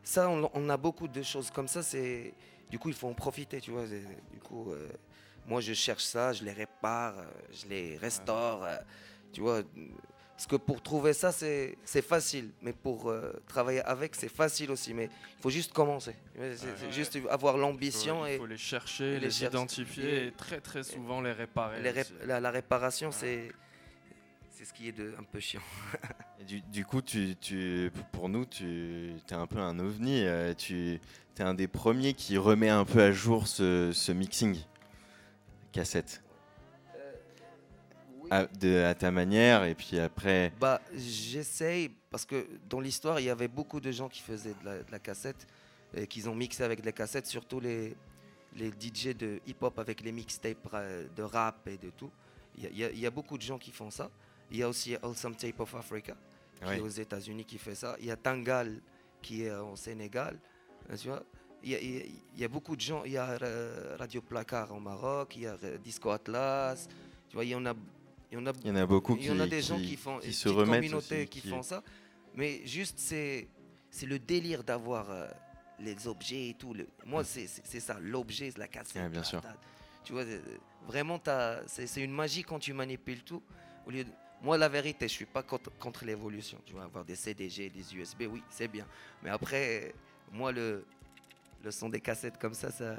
ça, 0.03 0.27
on, 0.27 0.69
a 0.69 0.77
beaucoup 0.77 1.07
de 1.07 1.21
choses 1.21 1.51
comme 1.51 1.67
ça. 1.67 1.83
C'est 1.83 2.33
du 2.71 2.79
coup, 2.79 2.89
il 2.89 2.95
faut 2.95 3.09
en 3.09 3.13
profiter, 3.13 3.61
tu 3.61 3.69
vois. 3.69 3.85
Du 3.85 4.39
coup, 4.39 4.73
moi, 5.47 5.61
je 5.61 5.73
cherche 5.73 6.03
ça, 6.03 6.33
je 6.33 6.43
les 6.43 6.51
répare, 6.53 7.17
euh, 7.19 7.25
je 7.51 7.67
les 7.67 7.97
restaure, 7.97 8.63
euh, 8.63 8.75
tu 9.31 9.41
vois. 9.41 9.61
Parce 10.35 10.47
que 10.47 10.55
pour 10.55 10.81
trouver 10.81 11.13
ça, 11.13 11.31
c'est 11.31 11.77
facile, 12.01 12.49
mais 12.61 12.73
pour 12.73 13.09
euh, 13.09 13.31
travailler 13.47 13.81
avec, 13.81 14.15
c'est 14.15 14.29
facile 14.29 14.71
aussi. 14.71 14.93
Mais 14.93 15.05
il 15.37 15.41
faut 15.41 15.49
juste 15.51 15.71
commencer. 15.73 16.15
C'est 16.35 16.39
Ouais. 16.41 16.91
juste 16.91 17.17
avoir 17.29 17.55
l'ambition 17.57 18.25
il 18.25 18.31
et 18.33 18.37
faut 18.37 18.45
les 18.47 18.57
chercher, 18.57 19.13
les 19.13 19.19
les, 19.19 19.31
chercher. 19.31 19.45
identifier 19.55 20.27
et 20.27 20.31
très 20.31 20.59
très 20.59 20.83
souvent 20.83 21.21
les 21.21 21.31
réparer. 21.31 21.81
les 21.81 21.93
la, 22.25 22.39
la 22.39 22.51
réparation, 22.51 23.11
c'est 23.11 23.51
c'est 24.49 24.65
ce 24.65 24.73
qui 24.73 24.87
est 24.87 24.91
de, 24.91 25.13
un 25.19 25.23
peu 25.23 25.39
chiant. 25.39 25.61
Et 26.39 26.43
Du, 26.45 26.61
du 26.61 26.85
coup, 26.85 27.01
tu, 27.01 27.35
tu- 27.37 27.91
pour 28.11 28.27
nous, 28.29 28.45
tu 28.45 29.13
es 29.29 29.33
un 29.33 29.47
peu 29.47 29.59
un 29.59 29.77
ovni. 29.79 30.25
tu 30.57 30.99
es 31.37 31.41
un 31.43 31.53
des 31.53 31.67
premiers 31.67 32.13
qui 32.13 32.37
remet 32.37 32.69
un 32.69 32.85
peu 32.85 33.01
à 33.01 33.11
jour 33.11 33.47
ce, 33.47 33.91
ce 33.93 34.11
mixing 34.11 34.57
cassette 35.73 36.21
à, 38.29 38.45
de- 38.45 38.83
à 38.83 38.93
ta 38.95 39.11
manière. 39.11 39.63
Et 39.65 39.75
puis 39.75 39.99
après, 39.99 40.51
Bah, 40.59 40.79
j'essaye 40.95 41.89
parce 42.09 42.25
que 42.25 42.47
dans 42.69 42.79
l'histoire, 42.79 43.19
il 43.19 43.25
y 43.25 43.29
avait 43.29 43.47
beaucoup 43.47 43.79
de 43.79 43.91
gens 43.91 44.07
qui 44.09 44.21
faisaient 44.21 44.55
de 44.61 44.65
la, 44.65 44.77
de 44.83 44.91
la 44.91 44.99
cassette 44.99 45.47
et 45.95 46.07
qui 46.07 46.27
ont 46.27 46.35
mixé 46.35 46.63
avec 46.63 46.83
les 46.85 46.93
cassettes, 46.93 47.27
surtout 47.27 47.59
les, 47.59 47.95
les 48.55 48.69
DJ 48.71 49.15
de 49.15 49.39
hip-hop 49.45 49.77
avec 49.79 50.01
les 50.01 50.11
mixtapes 50.11 50.75
de 51.15 51.23
rap 51.23 51.67
et 51.67 51.77
de 51.77 51.89
tout. 51.89 52.11
Il 52.57 52.75
y, 52.77 52.83
a- 52.85 52.91
y 52.91 53.05
y 53.05 53.09
beaucoup 53.09 53.37
de 53.37 53.43
gens 53.43 53.57
qui 53.57 53.71
font 53.71 53.89
ça. 53.91 54.09
Il 54.51 54.57
y 54.57 54.63
a 54.63 54.69
aussi 54.69 54.95
Awesome 55.01 55.35
Tape 55.35 55.59
of 55.59 55.73
Africa 55.75 56.15
qui 56.63 56.69
est 56.69 56.79
aux 56.79 56.87
États-Unis 56.87 57.45
qui 57.45 57.57
fait 57.57 57.75
ça. 57.75 57.95
Il 57.99 58.05
y 58.05 58.11
a 58.11 58.15
Tangal 58.15 58.79
qui 59.21 59.43
est 59.43 59.51
au 59.51 59.75
Sénégal. 59.75 60.37
hein, 60.89 60.95
Tu 60.97 61.07
vois 61.07 61.23
il 61.63 61.71
y, 61.71 61.75
a, 61.75 61.79
y 61.81 62.11
y 62.37 62.47
beaucoup 62.47 62.75
de 62.75 62.81
gens. 62.81 63.03
Il 63.05 63.11
y 63.13 63.17
a 63.17 63.37
Radio 63.97 64.21
Placard 64.21 64.71
au 64.73 64.79
Maroc. 64.79 65.35
Il 65.35 65.43
y 65.43 65.47
a 65.47 65.57
Disco 65.83 66.09
Atlas. 66.11 66.87
Tu 67.29 67.35
vois, 67.35 67.45
il 67.45 67.51
y 67.51 67.55
en 67.55 67.65
a. 67.65 67.73
Il 68.31 68.35
y 68.35 68.41
en 68.41 68.47
a 68.47 68.53
il 68.63 68.67
y 68.67 68.71
en 68.71 68.75
a 68.77 68.85
beaucoup 68.87 69.15
il 69.15 69.25
y 69.25 69.29
en 69.31 69.39
a 69.39 69.43
qui- 69.43 69.49
des 69.51 69.61
gens 69.61 69.77
qui- 69.77 69.95
font 69.95 70.17
qui 70.17 70.33
se 70.33 70.45
petite 70.45 70.57
remettent 70.57 70.79
communauté 70.81 71.17
aussi, 71.19 71.27
qui, 71.27 71.41
qui- 71.41 71.49
font 71.49 71.61
ça 71.61 71.83
mais 72.33 72.65
juste 72.65 72.97
c'est 72.97 73.47
le 74.07 74.17
délire 74.17 74.63
d'avoir 74.63 75.11
euh, 75.11 75.27
les 75.79 76.07
objets 76.07 76.49
et 76.49 76.53
tout 76.55 76.73
le, 76.73 76.87
moi 77.05 77.23
c'est 77.23 77.45
ça 77.47 77.99
l'objet 78.01 78.51
la 78.57 78.67
cassette 78.67 79.03
Ouais, 79.03 79.07
bien 79.07 79.19
la- 79.19 79.23
sûr. 79.23 79.39
tu 80.03 80.13
vois 80.13 80.23
euh, 80.23 80.39
vraiment 80.87 81.21
c'est 81.67 81.85
c'est 81.85 82.01
une 82.01 82.11
magie 82.11 82.41
quand 82.41 82.57
tu 82.57 82.73
manipules 82.73 83.21
tout 83.21 83.43
au 83.85 83.91
lieu 83.91 84.03
de- 84.03 84.09
moi 84.41 84.57
la 84.57 84.67
vérité 84.67 85.07
je 85.07 85.13
suis 85.13 85.25
pas 85.27 85.43
contre, 85.43 85.69
contre 85.77 86.03
l'évolution 86.03 86.57
tu 86.65 86.73
vois 86.73 86.85
avoir 86.85 87.05
des 87.05 87.15
CDG 87.15 87.69
des 87.69 87.95
USB 87.95 88.23
oui 88.31 88.41
c'est 88.49 88.67
bien 88.67 88.87
mais 89.21 89.29
après 89.29 89.93
moi 90.31 90.51
le 90.51 90.83
le 91.63 91.71
son 91.71 91.89
des 91.89 92.01
cassettes 92.01 92.37
comme 92.37 92.53
ça 92.53 92.71
ça, 92.71 92.97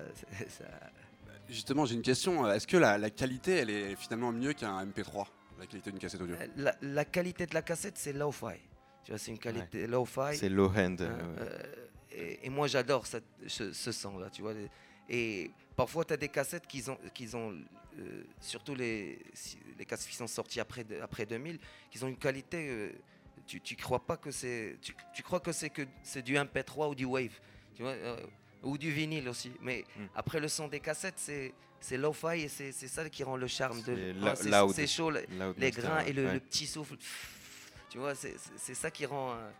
Justement, 1.48 1.84
j'ai 1.84 1.94
une 1.94 2.02
question. 2.02 2.50
Est-ce 2.50 2.66
que 2.66 2.78
la, 2.78 2.96
la 2.96 3.10
qualité, 3.10 3.52
elle 3.56 3.68
est 3.70 3.96
finalement 3.96 4.32
mieux 4.32 4.54
qu'un 4.54 4.84
MP3 4.86 5.26
La 5.58 5.66
qualité 5.66 5.90
d'une 5.90 6.00
cassette 6.00 6.20
audio? 6.22 6.36
La, 6.56 6.74
la 6.80 7.04
qualité 7.04 7.44
de 7.46 7.52
la 7.54 7.62
cassette 7.62 7.98
c'est 7.98 8.12
low-fi 8.12 8.54
tu 9.04 9.10
vois 9.10 9.18
c'est 9.18 9.32
une 9.32 9.38
qualité 9.38 9.86
low-fi 9.86 10.34
c'est 10.34 10.48
low 10.48 10.68
hand. 10.74 11.02
Euh, 11.02 11.36
euh, 11.40 11.62
et, 12.10 12.46
et 12.46 12.48
moi, 12.48 12.66
j'adore 12.68 13.06
ce, 13.06 13.18
ce 13.72 13.92
son-là, 13.92 14.30
tu 14.30 14.40
vois. 14.40 14.54
Et 15.10 15.50
parfois, 15.76 16.06
tu 16.06 16.14
as 16.14 16.16
des 16.16 16.28
cassettes 16.30 16.66
qu'ils 16.66 16.90
ont, 16.90 16.96
qu'ils 17.12 17.36
ont 17.36 17.52
euh, 17.98 18.22
surtout 18.40 18.74
les, 18.74 19.18
les 19.78 19.84
cassettes 19.84 20.08
qui 20.08 20.16
sont 20.16 20.26
sorties 20.26 20.60
après, 20.60 20.84
de- 20.84 20.98
après 21.02 21.26
2000, 21.26 21.58
qui 21.90 22.02
ont 22.02 22.08
une 22.08 22.16
qualité. 22.16 22.66
euh, 22.70 22.90
tu, 23.46 23.60
tu 23.60 23.76
crois 23.76 24.06
pas 24.06 24.16
que 24.16 24.30
c'est. 24.30 24.78
Tu, 24.80 24.94
tu 25.12 25.22
crois 25.22 25.40
que 25.40 25.52
c'est 25.52 25.68
que 25.68 25.82
c'est 26.02 26.22
du 26.22 26.36
MP3 26.36 26.88
ou 26.88 26.94
du 26.94 27.04
Wave, 27.04 27.38
tu 27.74 27.82
vois, 27.82 27.90
euh, 27.92 28.16
ou 28.64 28.76
du 28.78 28.90
vinyle 28.90 29.28
aussi. 29.28 29.52
Mais 29.60 29.84
Mm. 29.96 30.04
après, 30.14 30.40
le 30.40 30.48
son 30.48 30.68
des 30.68 30.80
cassettes, 30.80 31.18
c'est, 31.18 31.52
lo-fi 31.96 32.42
et 32.42 32.48
c'est, 32.48 32.72
ça 32.72 33.08
qui 33.10 33.22
rend 33.24 33.36
le 33.36 33.46
charme 33.46 33.82
de. 33.82 33.94
C'est 33.94 34.52
Ah, 34.52 34.66
c'est, 34.74 34.86
chaud, 34.86 35.10
Loud 35.10 35.54
les 35.58 35.70
grains 35.70 36.00
et 36.00 36.12
le, 36.12 36.24
ouais. 36.26 36.32
le 36.34 36.40
petit 36.40 36.66
souffle. 36.66 36.96
Tu 37.90 37.98
vois, 37.98 38.14
c'est 38.14 38.74
ça 38.74 38.90
qui 38.90 39.06
rend. 39.06 39.32
euh, 39.34 39.50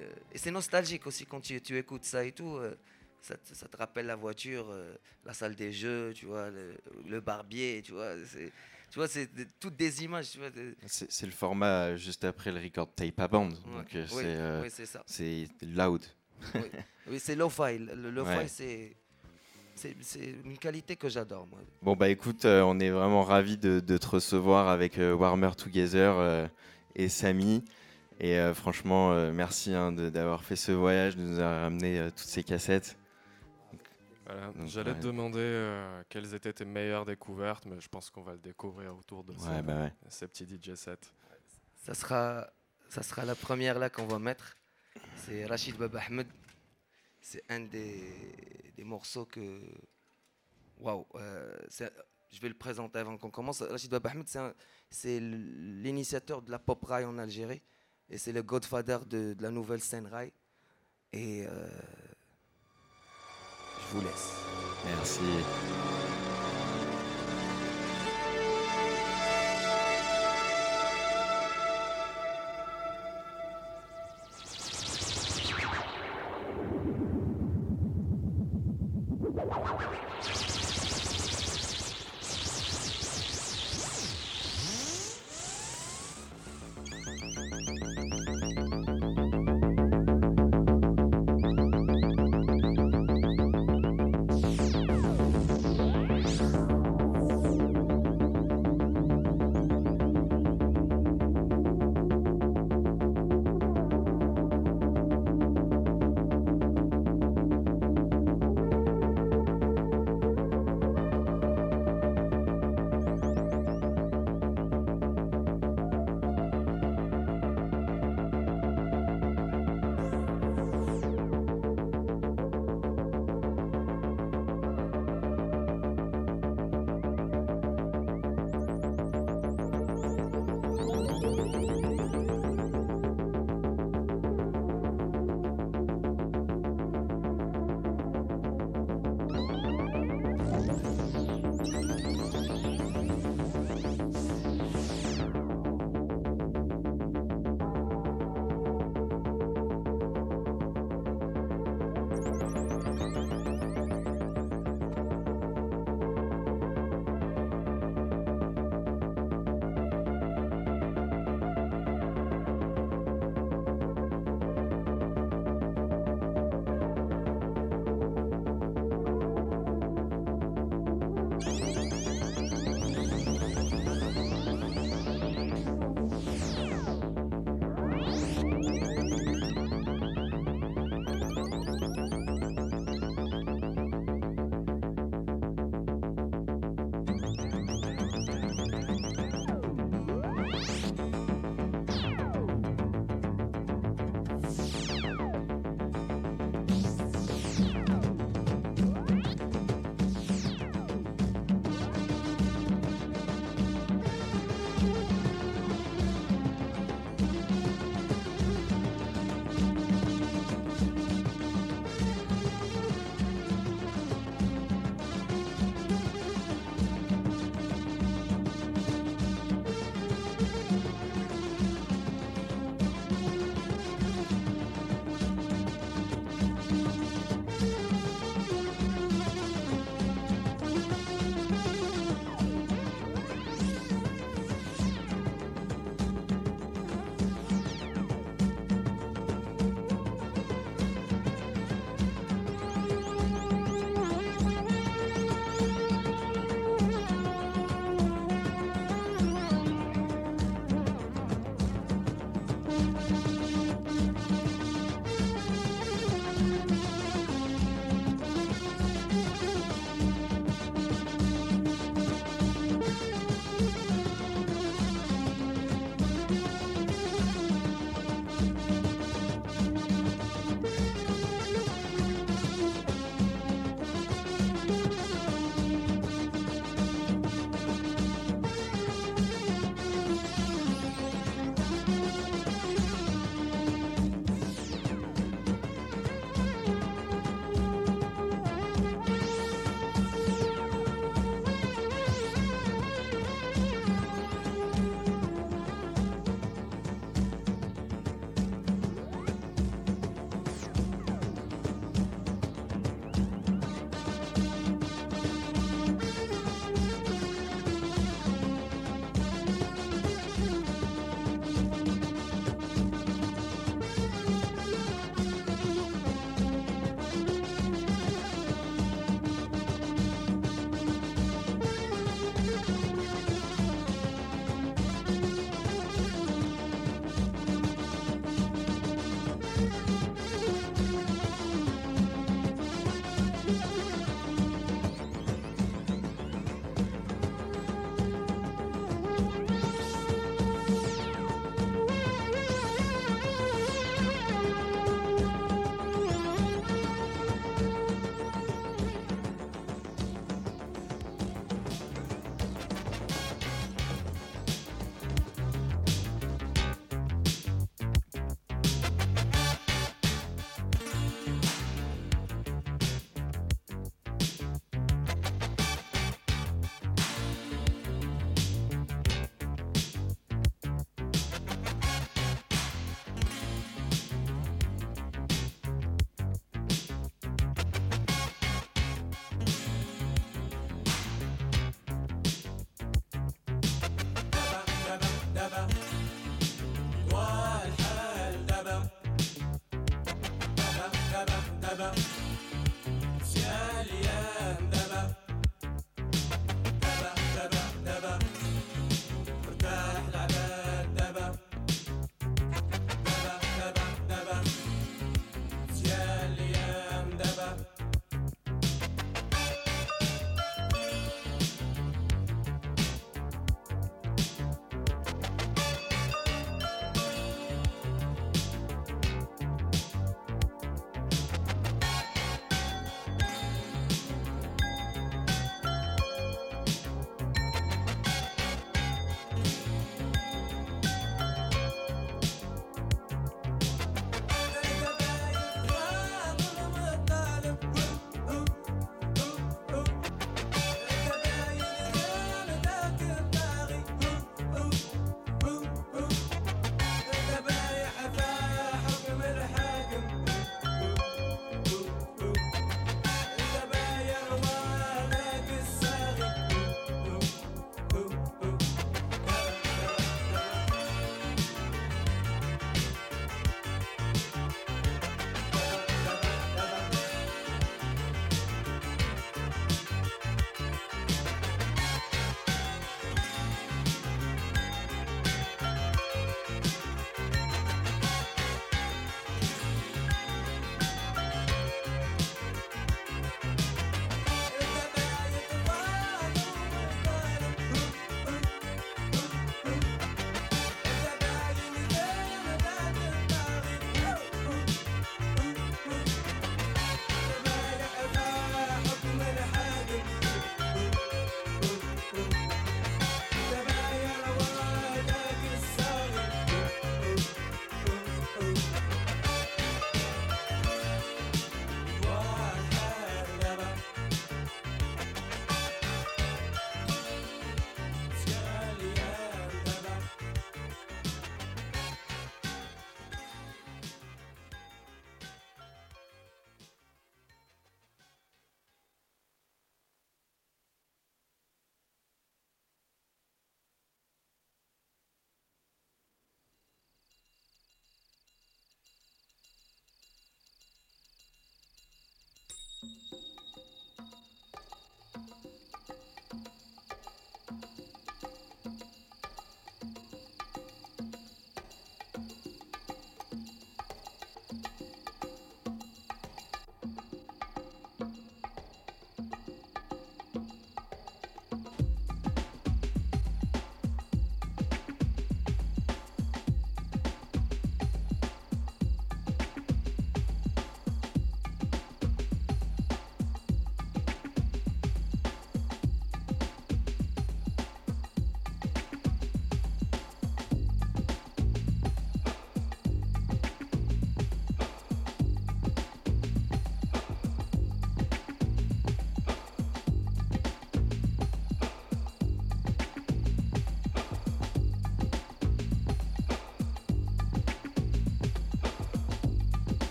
euh, 0.00 0.12
et 0.32 0.38
c'est 0.38 0.50
nostalgique 0.52 1.06
aussi 1.06 1.26
quand 1.26 1.40
tu, 1.40 1.60
tu 1.60 1.76
écoutes 1.76 2.04
ça 2.04 2.24
et 2.24 2.32
tout. 2.32 2.56
euh, 2.56 2.76
ça, 3.22 3.36
te, 3.36 3.54
ça 3.54 3.68
te 3.68 3.76
rappelle 3.76 4.06
la 4.06 4.16
voiture, 4.16 4.70
euh, 4.70 4.94
la 5.26 5.34
salle 5.34 5.54
des 5.54 5.72
jeux, 5.72 6.12
tu 6.14 6.24
vois, 6.26 6.48
le, 6.50 6.74
le 7.06 7.20
barbier, 7.20 7.82
tu 7.84 7.92
vois. 7.92 8.14
c'est- 8.26 8.52
Tu 8.90 8.98
vois, 8.98 9.06
c'est 9.06 9.32
de- 9.32 9.46
toutes 9.60 9.76
des 9.76 10.02
images, 10.02 10.34
de- 10.36 10.74
C'est 10.86 11.26
le 11.26 11.30
format 11.32 11.96
juste 11.96 12.24
après 12.24 12.50
le 12.50 12.58
record 12.60 12.92
tape 12.94 13.20
à 13.20 13.28
bande. 13.28 13.52
Ouais. 13.66 13.76
Donc 13.76 14.70
c'est 14.70 14.86
ça. 14.86 15.02
c'est 15.06 15.46
loud. 15.62 16.02
Oui, 17.06 17.18
c'est 17.18 17.34
lo-fi. 17.34 17.78
Le 17.78 17.94
le 17.94 18.10
lo-fi, 18.10 18.30
Ouais. 18.30 18.48
c'est. 18.48 18.96
Une 20.44 20.58
qualité 20.58 20.94
que 20.96 21.08
j'adore, 21.08 21.46
moi. 21.46 21.58
Bon 21.80 21.96
bah 21.96 22.10
écoute, 22.10 22.44
euh, 22.44 22.60
on 22.62 22.78
est 22.80 22.90
vraiment 22.90 23.22
ravis 23.22 23.56
de, 23.56 23.80
de 23.80 23.96
te 23.96 24.06
recevoir 24.08 24.68
avec 24.68 24.98
euh, 24.98 25.14
Warmer 25.14 25.52
Together 25.56 26.14
euh, 26.18 26.46
et 26.94 27.08
Samy. 27.08 27.64
Et 28.18 28.38
euh, 28.38 28.52
franchement, 28.52 29.12
euh, 29.12 29.32
merci 29.32 29.74
hein, 29.74 29.90
de- 29.90 30.10
d'avoir 30.10 30.44
fait 30.44 30.56
ce 30.56 30.72
voyage, 30.72 31.16
de 31.16 31.22
nous 31.22 31.38
avoir 31.38 31.62
ramené 31.62 31.98
euh, 31.98 32.10
toutes 32.10 32.18
ces 32.28 32.42
cassettes. 32.42 32.98
Voilà. 34.26 34.52
J'allais 34.66 34.90
ouais. 34.92 35.00
te 35.00 35.06
demander 35.06 35.38
euh, 35.40 36.02
quelles 36.10 36.34
étaient 36.34 36.52
tes 36.52 36.66
meilleures 36.66 37.06
découvertes, 37.06 37.64
mais 37.64 37.80
je 37.80 37.88
pense 37.88 38.10
qu'on 38.10 38.22
va 38.22 38.32
le 38.32 38.38
découvrir 38.38 38.94
autour 38.94 39.24
de 39.24 39.32
Ouais, 39.32 39.38
ces, 39.56 39.62
bah 39.62 39.76
ouais. 39.84 39.92
ces 40.10 40.26
petits 40.28 40.44
DJ 40.44 40.74
sets. 40.74 40.98
Ça 41.74 41.94
sera, 41.94 42.46
ça 42.90 43.02
sera 43.02 43.24
la 43.24 43.34
première 43.34 43.78
là 43.78 43.88
qu'on 43.88 44.06
va 44.06 44.18
mettre. 44.18 44.58
C'est 45.16 45.44
Rachid 45.46 45.76
Baba 45.76 46.00
Ahmed. 46.06 46.26
C'est 47.20 47.42
un 47.48 47.60
des, 47.60 48.72
des 48.76 48.84
morceaux 48.84 49.26
que. 49.26 49.62
Waouh! 50.78 51.06
euh, 51.16 51.56
je 52.32 52.40
vais 52.40 52.48
le 52.48 52.54
présenter 52.54 52.98
avant 52.98 53.16
qu'on 53.18 53.30
commence. 53.30 53.60
Rachid 53.62 53.90
Baba 53.90 54.10
Ahmed, 54.10 54.26
c'est 54.88 55.20
l'initiateur 55.20 56.42
de 56.42 56.50
la 56.50 56.58
pop 56.58 56.82
rail 56.84 57.04
en 57.04 57.18
Algérie. 57.18 57.62
Et 58.08 58.18
c'est 58.18 58.32
le 58.32 58.42
godfather 58.42 59.04
de, 59.06 59.34
de 59.34 59.42
la 59.42 59.50
nouvelle 59.50 59.80
scène 59.82 60.06
rail. 60.06 60.32
Et. 61.12 61.46
euh, 61.46 61.68
je 63.82 63.96
vous 63.96 64.04
laisse. 64.04 64.32
Merci. 64.84 65.20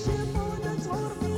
ще 0.00 0.10
буде 0.10 0.82
згорнути. 0.82 1.29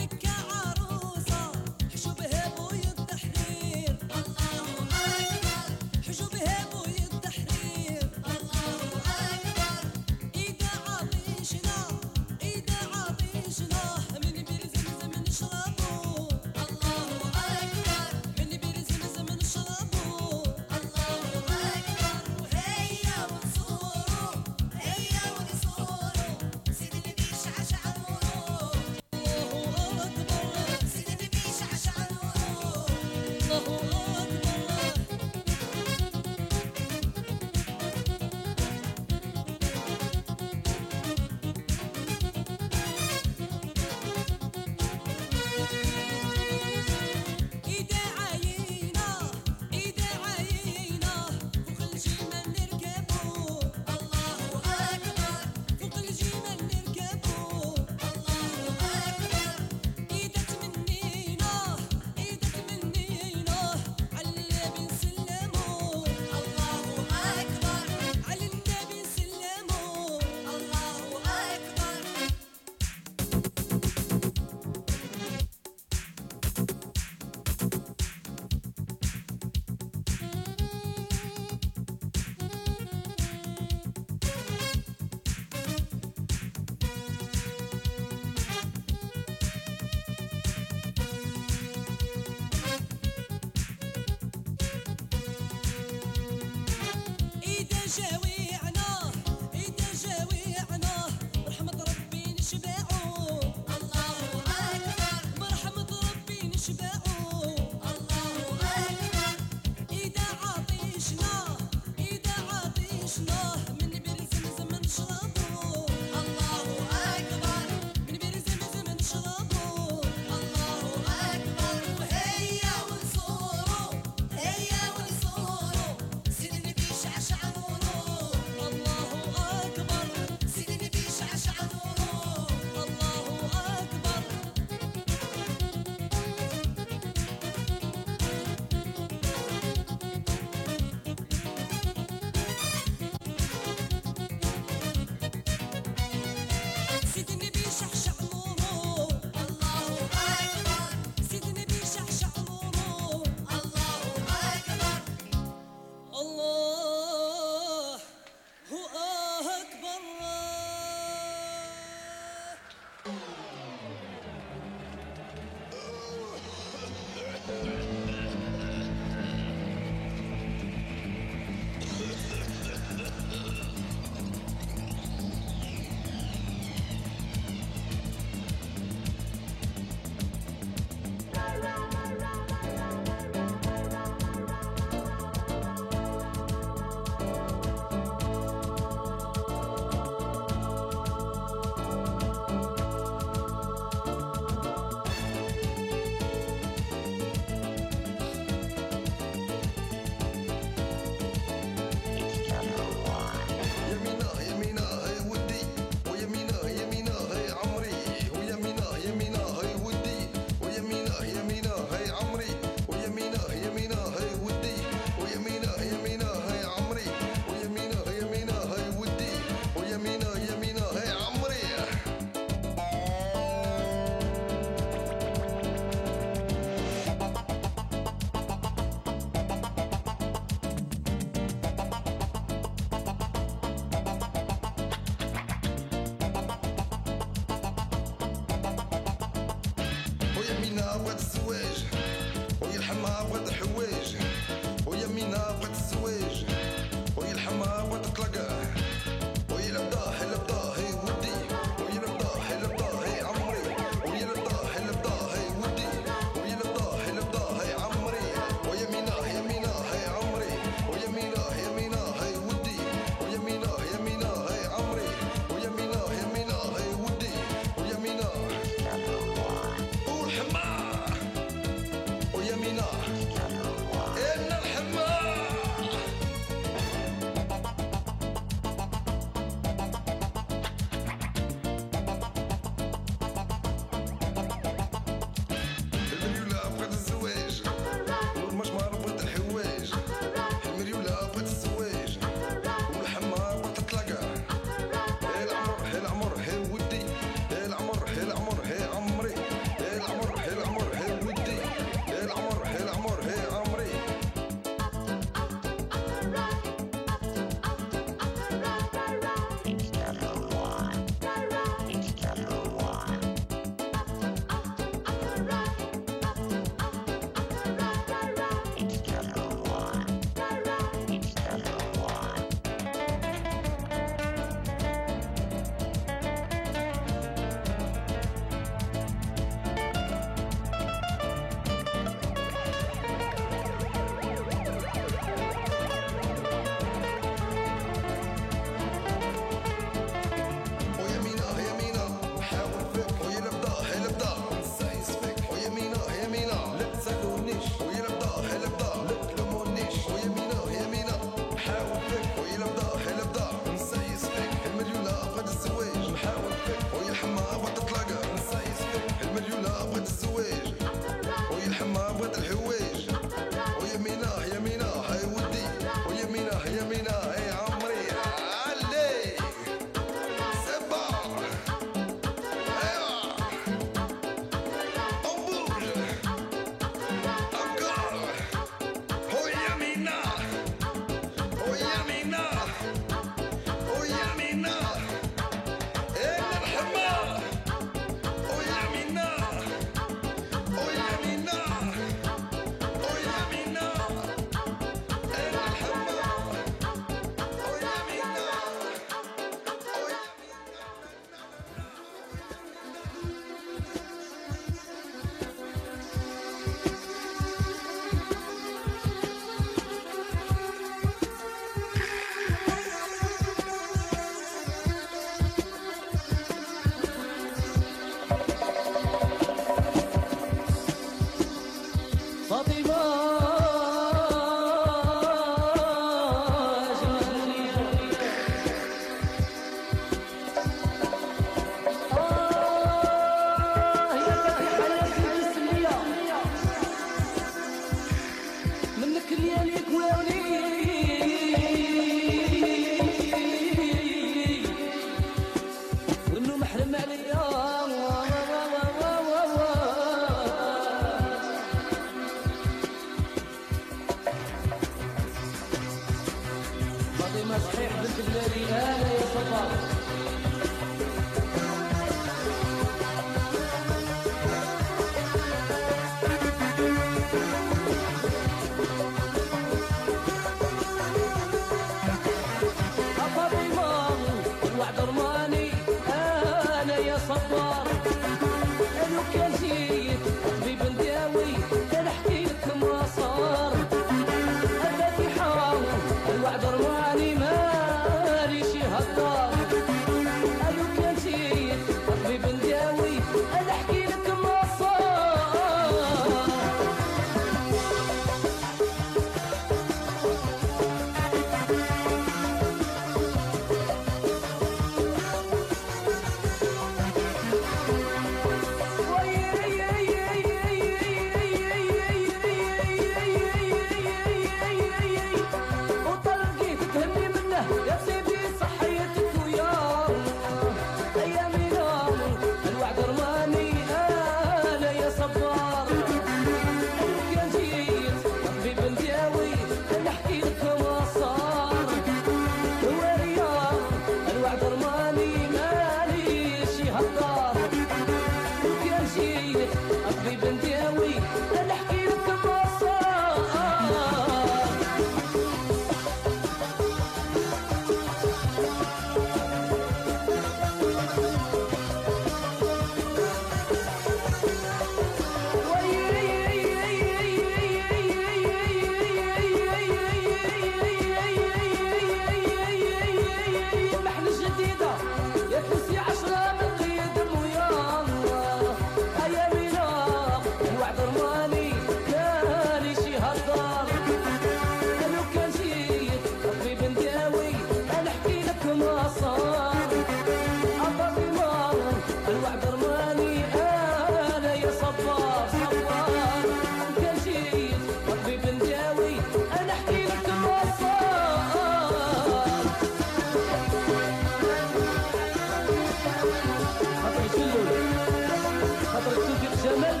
الملك 599.74 600.00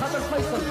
خطر 0.00 0.20
فيصل. 0.20 0.62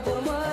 Agora, 0.00 0.20
mano. 0.22 0.49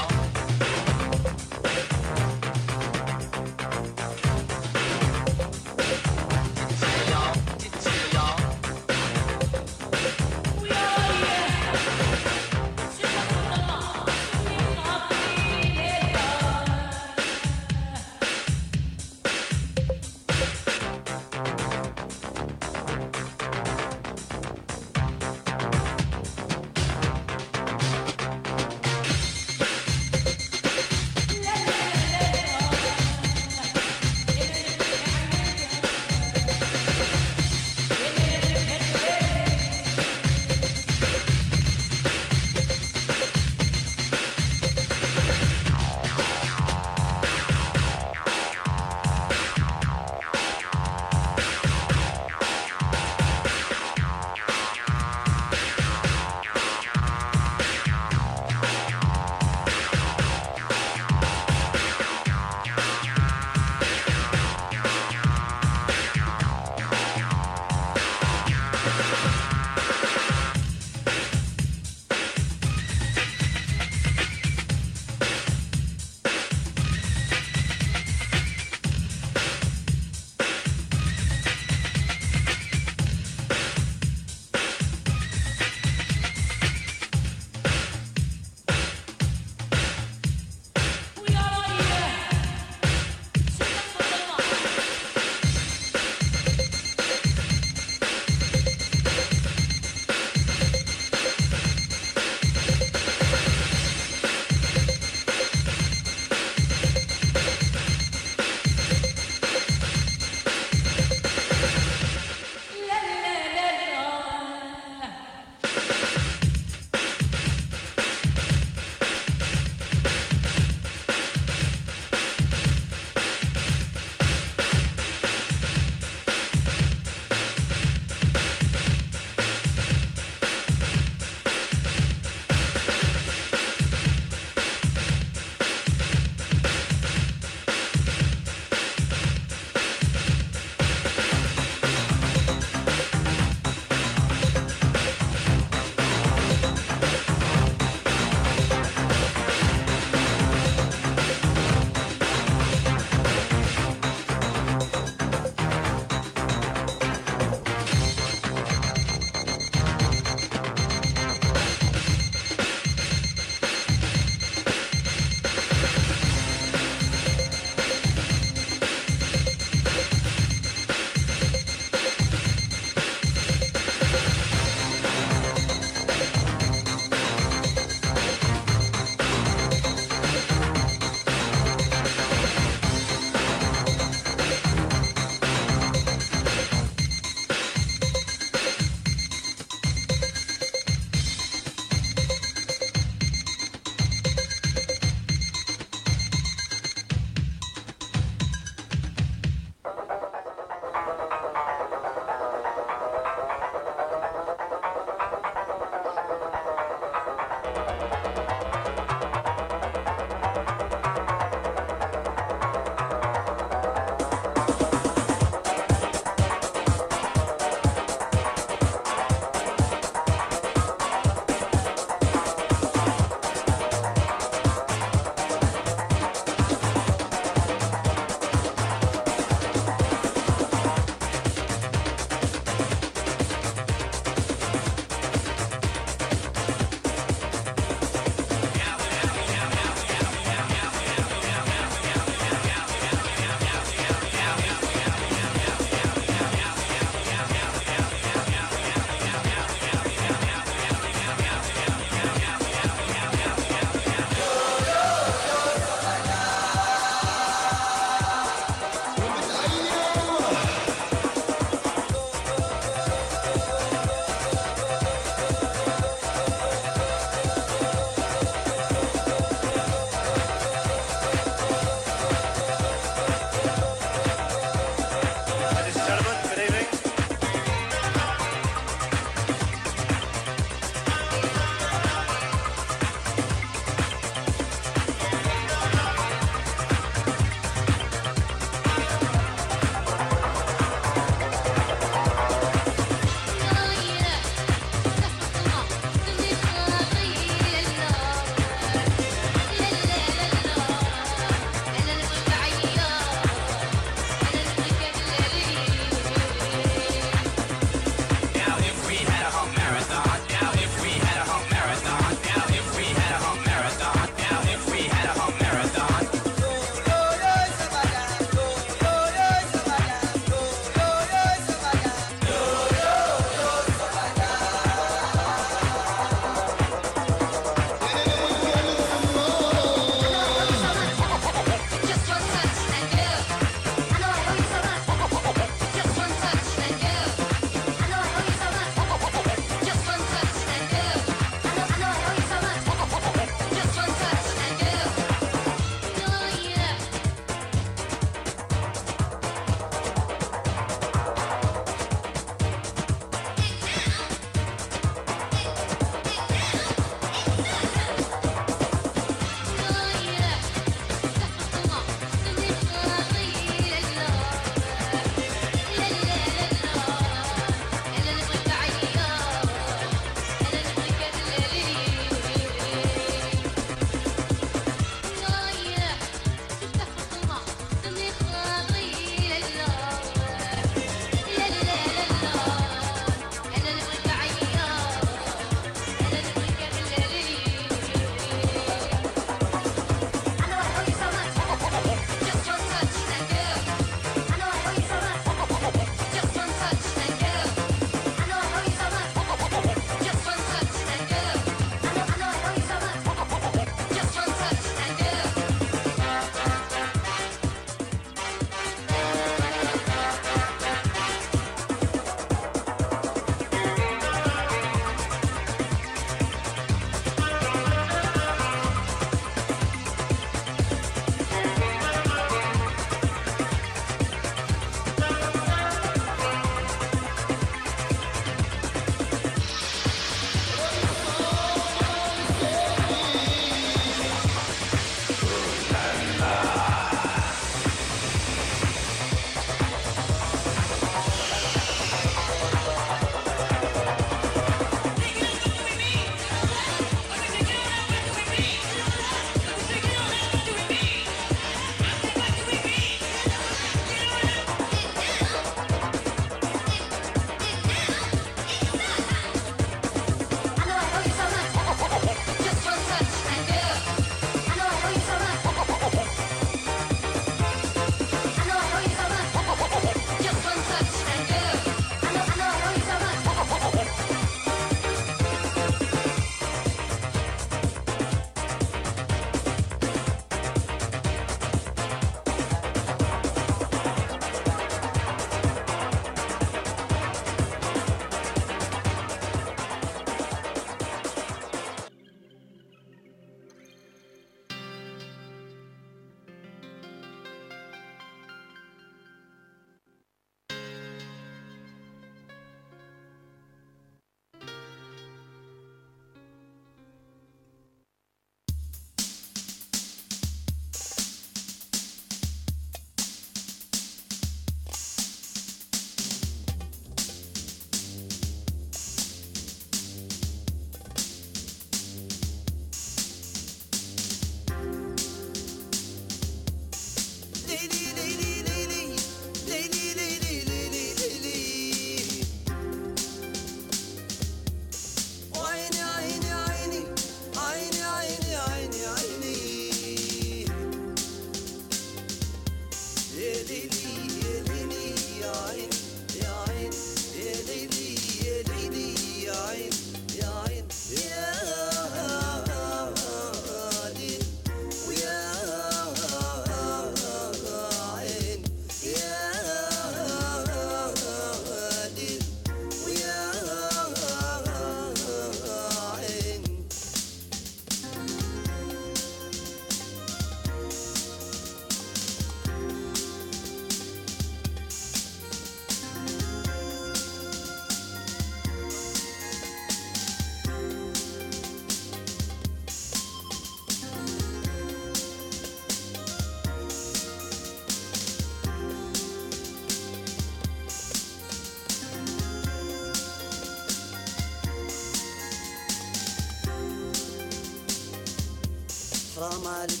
I'm 599.51 599.61
normal 599.63 600.00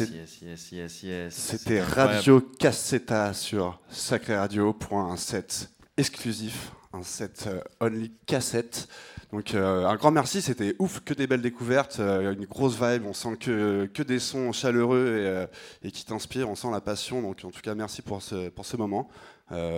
Yes, 0.00 0.42
yes, 0.42 0.72
yes, 0.72 1.02
yes. 1.02 1.34
C'était. 1.34 1.80
Radio 1.80 2.40
Cassetta 2.40 3.32
sur 3.32 3.80
Sacré 3.88 4.36
Radio 4.36 4.72
pour 4.72 4.98
un 4.98 5.16
set 5.16 5.70
exclusif, 5.96 6.72
un 6.92 7.04
set 7.04 7.44
euh, 7.46 7.60
only 7.80 8.10
cassette. 8.26 8.88
Donc 9.30 9.54
euh, 9.54 9.86
un 9.86 9.94
grand 9.94 10.10
merci, 10.10 10.42
c'était 10.42 10.74
ouf, 10.80 11.00
que 11.04 11.14
des 11.14 11.28
belles 11.28 11.42
découvertes, 11.42 12.00
euh, 12.00 12.32
une 12.32 12.46
grosse 12.46 12.74
vibe, 12.80 13.06
on 13.06 13.12
sent 13.12 13.36
que, 13.38 13.88
que 13.92 14.02
des 14.02 14.18
sons 14.18 14.50
chaleureux 14.50 15.48
et, 15.82 15.92
qui 15.92 16.04
t'inspirent, 16.04 16.50
on 16.50 16.56
sent 16.56 16.70
la 16.72 16.80
passion. 16.80 17.22
Donc 17.22 17.44
en 17.44 17.50
tout 17.50 17.60
cas 17.60 17.76
merci 17.76 18.02
pour 18.02 18.20
ce, 18.20 18.48
pour 18.48 18.66
ce 18.66 18.76
moment. 18.76 19.08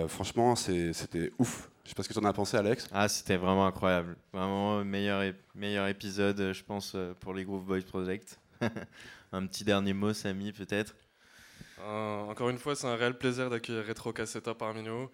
Franchement 0.07 0.55
c'était 0.55 1.31
ouf. 1.37 1.69
Je 1.83 1.89
sais 1.89 1.95
pas 1.95 2.01
ce 2.01 2.09
que 2.09 2.13
tu 2.13 2.19
en 2.19 2.25
as 2.25 2.33
pensé 2.33 2.57
Alex. 2.57 2.87
Ah, 2.91 3.07
c'était 3.07 3.37
vraiment 3.37 3.67
incroyable. 3.67 4.17
Vraiment, 4.33 4.83
meilleur, 4.83 5.31
meilleur 5.53 5.87
épisode, 5.87 6.51
je 6.53 6.63
pense, 6.63 6.95
pour 7.19 7.33
les 7.33 7.45
Groove 7.45 7.65
Boys 7.65 7.81
Project. 7.81 8.39
un 9.31 9.45
petit 9.47 9.63
dernier 9.63 9.93
mot, 9.93 10.13
Samy, 10.13 10.51
peut-être 10.51 10.95
Euh, 11.79 12.21
encore 12.21 12.49
une 12.49 12.57
fois, 12.57 12.75
c'est 12.75 12.87
un 12.87 12.95
réel 12.95 13.17
plaisir 13.17 13.49
d'accueillir 13.49 13.85
Retro 13.85 14.11
Cassetta 14.13 14.55
parmi 14.55 14.83
nous. 14.83 15.09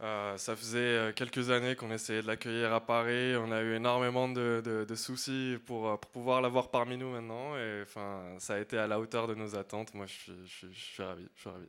Euh, 0.00 0.36
ça 0.36 0.54
faisait 0.56 0.78
euh, 0.78 1.12
quelques 1.12 1.50
années 1.50 1.74
qu'on 1.74 1.90
essayait 1.90 2.22
de 2.22 2.26
l'accueillir 2.26 2.72
à 2.72 2.84
Paris. 2.84 3.36
On 3.36 3.50
a 3.50 3.62
eu 3.62 3.74
énormément 3.74 4.28
de, 4.28 4.86
soucis 4.94 5.58
pour, 5.66 5.98
pouvoir 6.00 6.40
l'avoir 6.40 6.70
parmi 6.70 6.96
nous 6.96 7.10
maintenant. 7.10 7.56
Et 7.56 7.82
enfin, 7.82 8.36
ça 8.38 8.54
a 8.54 8.58
été 8.58 8.78
à 8.78 8.86
la 8.86 9.00
hauteur 9.00 9.26
de 9.26 9.34
nos 9.34 9.56
attentes. 9.56 9.94
Moi, 9.94 10.06
je 10.06 10.12
suis, 10.12 10.72
je 10.72 10.78
suis 10.78 11.02
ravi. 11.02 11.26
Je 11.34 11.40
suis 11.40 11.50
ravi. 11.50 11.68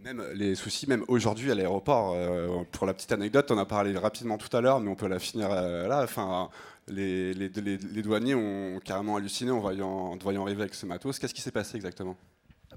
Même 0.00 0.22
les 0.34 0.54
soucis, 0.54 0.86
même 0.88 1.04
aujourd'hui 1.08 1.50
à 1.50 1.54
l'aéroport, 1.54 2.12
euh, 2.14 2.62
pour 2.72 2.86
la 2.86 2.94
petite 2.94 3.12
anecdote, 3.12 3.50
on 3.50 3.58
a 3.58 3.64
parlé 3.64 3.96
rapidement 3.96 4.36
tout 4.38 4.54
à 4.56 4.60
l'heure, 4.60 4.78
mais 4.78 4.90
on 4.90 4.94
peut 4.94 5.08
la 5.08 5.18
finir 5.18 5.50
euh, 5.50 5.88
là. 5.88 6.02
Enfin, 6.04 6.48
les, 6.86 7.32
les- 7.34 7.48
les- 7.48 7.78
les 7.78 8.02
douaniers 8.02 8.34
ont 8.34 8.78
carrément 8.84 9.16
halluciné 9.16 9.50
en 9.50 9.58
voyant, 9.58 9.88
en 9.88 10.16
te 10.18 10.22
voyant 10.22 10.42
arriver 10.44 10.62
avec 10.62 10.74
ce 10.74 10.86
matos. 10.86 11.18
Qu'est-ce 11.18 11.34
qui 11.34 11.40
s'est 11.40 11.50
passé 11.50 11.76
exactement? 11.76 12.16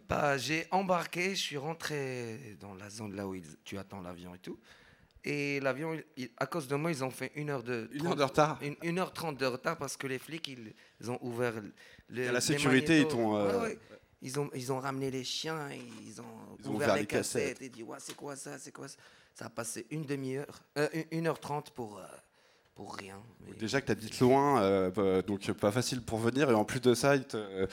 Bah, 0.07 0.37
j'ai 0.37 0.65
embarqué, 0.71 1.31
je 1.31 1.41
suis 1.41 1.57
rentré 1.57 2.57
dans 2.61 2.73
la 2.73 2.89
zone 2.89 3.15
là 3.15 3.27
où 3.27 3.35
ils- 3.35 3.57
tu 3.65 3.77
attends 3.77 4.01
l'avion 4.01 4.33
et 4.33 4.39
tout. 4.39 4.57
Et 5.25 5.59
l'avion, 5.59 5.99
à 6.37 6.45
cause 6.45 6.67
de 6.69 6.75
moi, 6.75 6.89
ils 6.89 7.03
ont 7.03 7.11
fait 7.11 7.31
une 7.35 7.49
heure 7.49 7.63
de, 7.63 7.89
Une 7.91 8.07
heure 8.07 8.15
de 8.15 8.23
retard? 8.23 8.57
Une, 8.61 8.75
une 8.81 8.97
heure 8.97 9.11
trente 9.11 9.37
de 9.37 9.45
retard 9.45 9.77
parce 9.77 9.97
que 9.97 10.07
les 10.07 10.17
flics, 10.17 10.47
ils, 10.47 10.73
ils 11.01 11.11
ont 11.11 11.19
ouvert. 11.21 11.53
Le, 12.07 12.31
la 12.31 12.39
sécurité, 12.41 13.01
ils 13.01 13.07
t'ont, 13.07 13.35
euh, 13.35 13.59
Ouais, 13.59 13.67
ouais. 13.67 13.79
Ils 14.21 14.39
ont, 14.39 14.49
ils 14.53 14.71
ont 14.71 14.79
ramené 14.79 15.11
les 15.11 15.23
chiens, 15.23 15.69
et 15.71 15.79
ils 16.05 16.19
ont 16.19 16.25
Ils 16.59 16.67
ont 16.67 16.71
ouvert, 16.75 16.87
ouvert 16.89 16.95
les 16.95 17.01
les 17.01 17.07
cassettes, 17.07 17.41
cassettes. 17.57 17.61
et 17.61 17.69
dit 17.69 17.83
ouais, 17.83 17.97
c'est 17.99 18.15
quoi 18.15 18.35
ça, 18.35 18.57
c'est 18.59 18.71
quoi 18.73 18.87
ça? 18.87 18.97
Ça 19.33 19.45
a 19.45 19.49
passé 19.49 19.85
une 19.91 20.03
demi-heure, 20.05 20.59
euh, 20.77 20.89
une- 21.11 21.27
heure 21.27 21.39
trente 21.39 21.69
pour, 21.71 21.97
euh, 21.99 22.03
pour 22.75 22.95
rien. 22.95 23.15
mais- 23.45 23.53
Déjà 23.53 23.79
que 23.79 23.85
tu 23.85 23.91
habites 23.93 24.19
loin, 24.19 24.61
euh, 24.61 25.21
donc 25.21 25.49
pas 25.53 25.71
facile 25.71 26.01
pour 26.01 26.19
venir, 26.19 26.49
et 26.51 26.53
en 26.53 26.65
plus 26.65 26.81
de 26.81 26.93
ça, 26.93 27.15
il 27.15 27.23
te, 27.23 27.37
euh, 27.37 27.65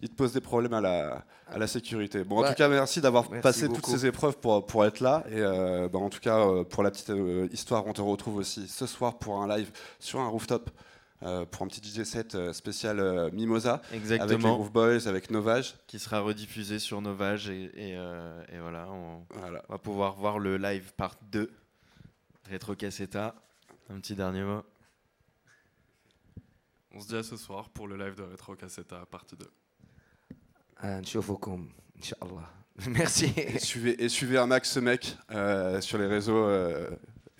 il 0.00 0.08
te 0.08 0.14
pose 0.16 0.32
des 0.32 0.40
problèmes 0.40 0.72
à 0.74 0.80
la, 0.80 1.24
à 1.46 1.58
la 1.58 1.68
sécurité. 1.68 2.24
Bon, 2.24 2.42
en 2.44 2.48
tout 2.48 2.54
cas, 2.54 2.68
merci 2.68 3.00
d'avoir 3.00 3.28
passé 3.40 3.68
beaucoup. 3.68 3.80
toutes 3.82 3.90
ces 3.90 4.06
épreuves 4.06 4.38
pour, 4.38 4.66
pour 4.66 4.84
être 4.84 4.98
là. 4.98 5.22
Et 5.30 5.34
euh, 5.38 5.88
bah, 5.88 6.00
en 6.00 6.08
tout 6.10 6.20
cas, 6.20 6.44
pour 6.64 6.82
la 6.82 6.90
petite 6.90 7.12
histoire, 7.52 7.86
on 7.86 7.92
te 7.92 8.00
retrouve 8.02 8.36
aussi 8.36 8.66
ce 8.66 8.86
soir 8.86 9.18
pour 9.20 9.40
un 9.40 9.56
live 9.56 9.70
sur 10.00 10.18
un 10.18 10.26
rooftop, 10.28 10.70
euh, 11.24 11.44
pour 11.44 11.62
un 11.62 11.68
petit 11.68 11.80
DJ 11.80 12.04
set 12.04 12.34
euh, 12.34 12.52
spécial 12.52 12.98
euh, 12.98 13.30
Mimosa. 13.30 13.80
Avec 13.92 14.28
les 14.28 14.38
Groove 14.38 14.72
Boys, 14.72 15.06
avec 15.06 15.30
Novage. 15.30 15.76
Qui 15.86 15.98
sera 15.98 16.20
rediffusé 16.20 16.78
sur 16.78 17.00
Novage 17.00 17.48
et, 17.48 17.70
euh, 17.78 18.42
voilà, 18.60 18.88
on, 18.90 19.24
va 19.68 19.78
pouvoir 19.78 20.16
voir 20.16 20.38
le 20.38 20.56
live 20.56 20.92
part 20.96 21.16
2. 21.30 21.50
Retro 22.50 22.74
Cassetta. 22.74 23.34
Un 23.88 24.00
petit 24.00 24.14
dernier 24.14 24.42
mot. 24.42 24.62
On 26.94 27.00
se 27.00 27.08
dit 27.08 27.16
à 27.16 27.22
ce 27.22 27.36
soir 27.36 27.70
pour 27.70 27.86
le 27.86 27.96
live 27.96 28.16
de 28.16 28.22
Retro 28.22 28.56
Cassetta 28.56 29.06
partie 29.06 29.36
2. 29.36 29.46
Inch'Allah. 31.98 32.50
Merci. 32.88 33.32
Suivez, 33.58 34.02
et 34.02 34.08
suivez 34.08 34.38
un 34.38 34.46
max 34.46 34.72
ce 34.72 34.80
mec 34.80 35.16
sur 35.80 35.98
les 35.98 36.06
réseaux 36.06 36.48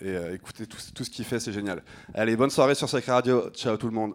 et 0.03 0.17
euh, 0.17 0.35
écoutez 0.35 0.67
tout, 0.67 1.05
ce 1.05 1.11
qu'il 1.11 1.25
fait, 1.25 1.39
c'est 1.39 1.53
génial. 1.53 1.83
Allez, 2.15 2.37
bonne 2.37 2.51
soirée 2.51 2.75
sur 2.75 2.89
Sacré 2.89 3.13
Radio. 3.13 3.51
Ciao 3.51 3.77
tout 3.77 3.87
le 3.87 3.95
monde. 3.95 4.15